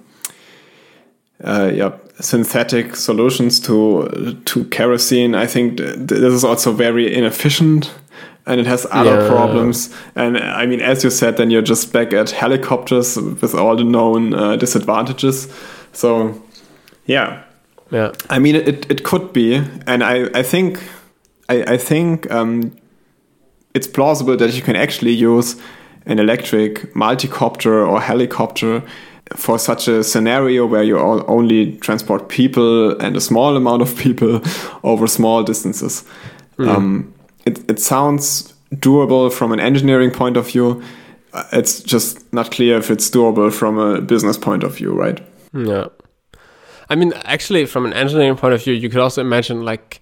[1.44, 5.34] uh, yeah synthetic solutions to to kerosene.
[5.34, 7.90] I think th- this is also very inefficient,
[8.46, 9.28] and it has other Yeah.
[9.28, 9.90] problems.
[10.14, 13.76] And uh, I mean, as you said, then you're just back at helicopters with all
[13.76, 15.48] the known uh, disadvantages.
[15.92, 16.34] So,
[17.06, 17.42] yeah,
[17.90, 18.12] Yeah.
[18.30, 20.78] I mean, it, it could be, and I, I think,
[21.50, 22.72] I, I think um,
[23.74, 25.56] it's plausible that you can actually use
[26.06, 28.82] an electric multicopter or helicopter
[29.36, 33.96] for such a scenario where you all only transport people and a small amount of
[33.96, 34.40] people
[34.82, 36.04] over small distances.
[36.58, 37.12] Um,
[37.46, 40.82] it, it sounds doable from an engineering point of view.
[41.32, 45.20] Uh, It's just not clear if it's doable from a business point of view, right?
[45.54, 45.86] Yeah.
[46.90, 50.00] I mean, actually, from an engineering point of view, you could also imagine like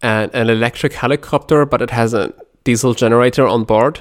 [0.00, 2.32] an, an electric helicopter, but it has a
[2.64, 4.00] diesel generator on board.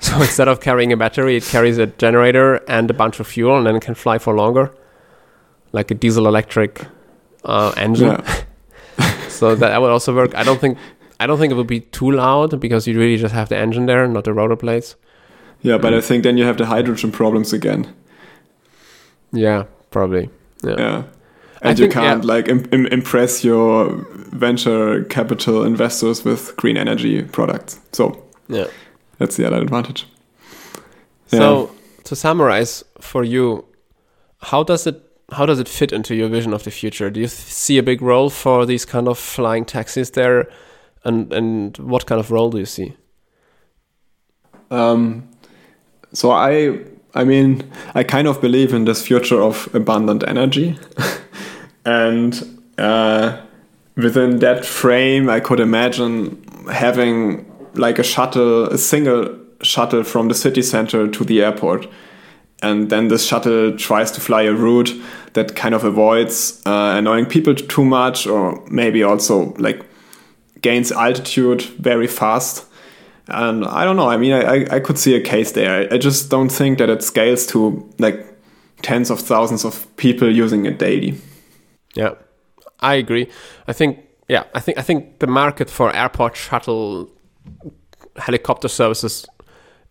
[0.00, 3.56] So instead of carrying a battery, it carries a generator and a bunch of fuel,
[3.56, 4.72] and then it can fly for longer,
[5.72, 6.86] like a diesel electric
[7.44, 8.08] uh, engine.
[8.08, 8.44] Yeah.
[9.28, 10.34] so that would also work.
[10.34, 10.78] I don't think
[11.20, 13.86] I don't think it would be too loud because you really just have the engine
[13.86, 14.96] there, not the rotor blades.
[15.62, 17.86] Yeah, but I think then you have the hydrogen problems again.
[19.32, 20.30] Yeah, probably.
[20.64, 20.74] Yeah.
[20.78, 21.02] Yeah.
[21.62, 22.34] I And you think, can't yeah.
[22.34, 27.78] like Im- Im- impress your venture capital investors with green energy products.
[27.92, 28.66] So yeah.
[29.20, 30.06] That's the other advantage.
[31.26, 31.70] So
[32.04, 33.64] to summarize for you,
[34.38, 35.00] how does it
[35.32, 37.10] how does it fit into your vision of the future?
[37.10, 40.50] Do you see a big role for these kind of flying taxis there,
[41.04, 42.94] and and what kind of role do you see?
[44.70, 45.28] Um,
[46.12, 46.78] so I,
[47.14, 50.78] I mean, I kind of believe in this future of abundant energy,
[51.84, 53.40] and uh,
[53.96, 56.42] within that frame, I could imagine
[56.72, 61.86] having like a shuttle, a single shuttle from the city center to the airport,
[62.62, 64.92] and then this shuttle tries to fly a route
[65.32, 69.84] that kind of avoids uh, annoying people too much, or maybe also like
[70.60, 72.66] gains altitude very fast.
[73.28, 74.08] And I don't know.
[74.08, 75.86] I mean, I, I, could see a case there.
[75.92, 78.26] I just don't think that it scales to like
[78.82, 81.16] tens of thousands of people using it daily.
[81.94, 82.14] Yeah,
[82.80, 83.28] I agree.
[83.68, 87.10] I think yeah, I think I think the market for airport shuttle
[88.16, 89.26] helicopter services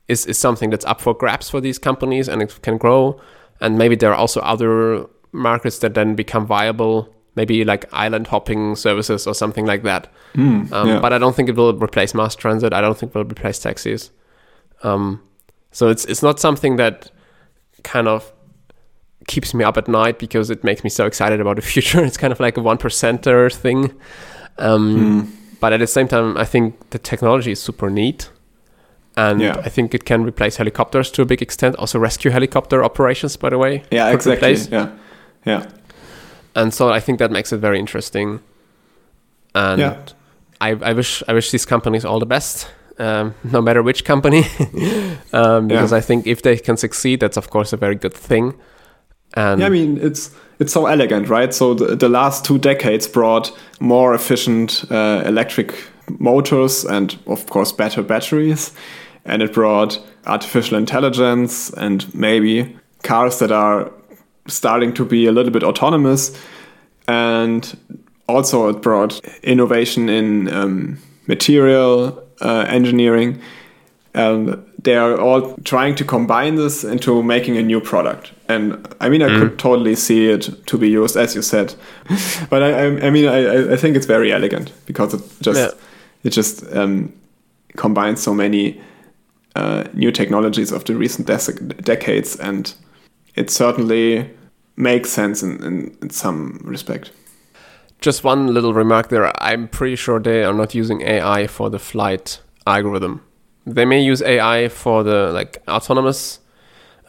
[0.07, 3.20] is is something that's up for grabs for these companies, and it can grow.
[3.62, 7.14] And maybe there are also other markets that then become viable.
[7.36, 10.07] Maybe like island hopping services or something like that.
[10.36, 10.99] um, yeah.
[10.99, 12.74] But I don't think it will replace mass transit.
[12.74, 14.12] I don't think it will replace taxis.
[14.84, 15.20] Um,
[15.72, 17.12] So it's it's not something that
[17.84, 18.32] kind of
[19.28, 22.03] keeps me up at night because it makes me so excited about the future.
[22.03, 23.91] It's kind of like a one percenter thing.
[24.57, 25.28] Um, Mm.
[25.60, 28.30] But at the same time, I think the technology is super neat.
[29.18, 29.55] And Yeah.
[29.66, 31.76] I think it can replace helicopters to a big extent.
[31.76, 33.84] Also, rescue helicopter operations, by the way.
[33.91, 34.34] Yeah, exactly.
[34.49, 34.70] replace.
[34.72, 34.88] Yeah,
[35.45, 35.66] yeah,
[36.55, 38.39] And so I think that makes it very interesting.
[39.53, 39.95] And Yeah.
[40.62, 44.43] I, I wish I wish these companies all the best, um, no matter which company,
[45.34, 48.53] um, because I think if they can succeed, that's of course a very good thing.
[49.34, 49.67] And yeah.
[49.67, 51.53] I mean, it's it's so elegant, right?
[51.53, 55.73] So the, the last two decades brought more efficient uh, electric
[56.19, 58.73] motors and, of course, better batteries,
[59.25, 63.91] and it brought artificial intelligence and maybe cars that are
[64.47, 66.38] starting to be a little bit autonomous,
[67.07, 67.77] and
[68.27, 73.39] also it brought innovation in um, material uh, engineering.
[74.13, 78.32] And they are all trying to combine this into making a new product.
[78.47, 81.75] And I mean, I could totally see it to be used, as you said.
[82.49, 85.71] but I, I, I mean, I, I think it's very elegant because it just Yeah.
[86.23, 87.11] it just um,
[87.77, 88.80] combines so many
[89.55, 92.73] uh, new technologies of the recent dec- decades, and
[93.36, 94.30] it certainly
[94.75, 97.11] makes sense in, in, in some respect.
[98.01, 99.32] just one little remark there.
[99.43, 103.21] I'm pretty sure they are not using AI for the flight algorithm.
[103.74, 106.39] They may use AI for the like autonomous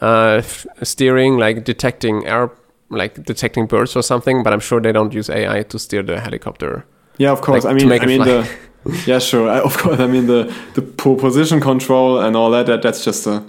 [0.01, 2.51] uh, f- steering, like detecting air,
[2.89, 4.43] like detecting birds or something.
[4.43, 6.85] But I'm sure they don't use AI to steer the helicopter.
[7.17, 7.65] Yeah, of course.
[7.65, 8.41] Like, I mean, I mean fly.
[8.41, 8.57] the
[9.05, 9.49] yeah, sure.
[9.49, 12.65] I, of course, I mean the the po- position control and all that.
[12.65, 13.43] That that's just a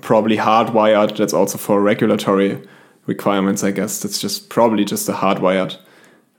[0.00, 1.16] probably hardwired.
[1.16, 2.60] That's also for regulatory
[3.06, 4.00] requirements, I guess.
[4.00, 5.76] That's just probably just a hardwired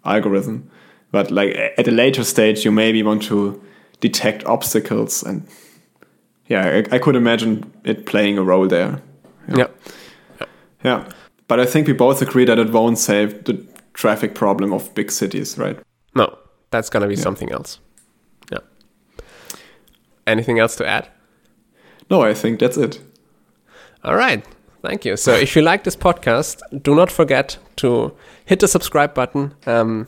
[0.04, 0.70] algorithm.
[1.12, 3.62] But like at a later stage, you maybe want to
[4.00, 5.46] detect obstacles, and
[6.52, 9.02] yeah, I, I could imagine it playing a role there.
[9.58, 9.68] Yeah.
[10.84, 11.10] Yeah,
[11.48, 13.54] but I think we both agree that it won't save the
[13.94, 15.78] traffic problem of big cities, right?
[16.16, 16.26] No,
[16.72, 17.80] that's gonna be something else.
[18.52, 18.60] Yeah.
[20.26, 21.08] Anything else to add?
[22.10, 23.00] No, I think that's it.
[24.04, 24.44] All right.
[24.82, 25.16] Thank you.
[25.18, 28.12] So, if you like this podcast, do not forget to
[28.46, 30.08] hit the subscribe button um,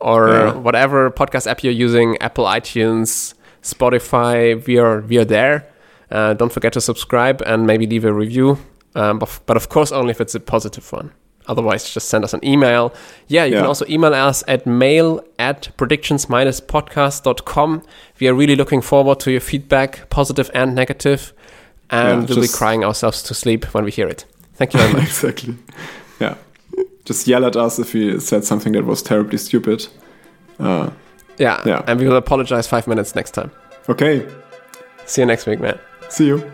[0.00, 0.54] or Yeah.
[0.54, 4.66] whatever podcast app you're using Apple, iTunes, Spotify.
[4.66, 5.66] We are, we are there.
[6.10, 8.58] Uh, don't forget to subscribe and maybe leave a review.
[8.94, 11.12] Um, but, but of course, only if it's a positive one.
[11.48, 12.92] Otherwise, just send us an email.
[13.28, 17.82] Yeah, you can also email us at mail at predictions-podcast.com.
[18.20, 21.32] We are really looking forward to your feedback, positive and negative,
[21.90, 24.24] and Yeah, we'll be crying ourselves to sleep when we hear it.
[24.54, 25.02] Thank you very much.
[25.04, 25.54] exactly.
[26.20, 26.34] Yeah.
[27.04, 29.86] Just yell at us if we said something that was terribly stupid.
[30.58, 30.90] Uh,
[31.38, 31.82] yeah, Yeah.
[31.86, 33.50] and we will apologize five minutes next time.
[33.88, 34.26] okay.
[35.04, 35.78] See you next week, man.
[36.08, 36.50] See you.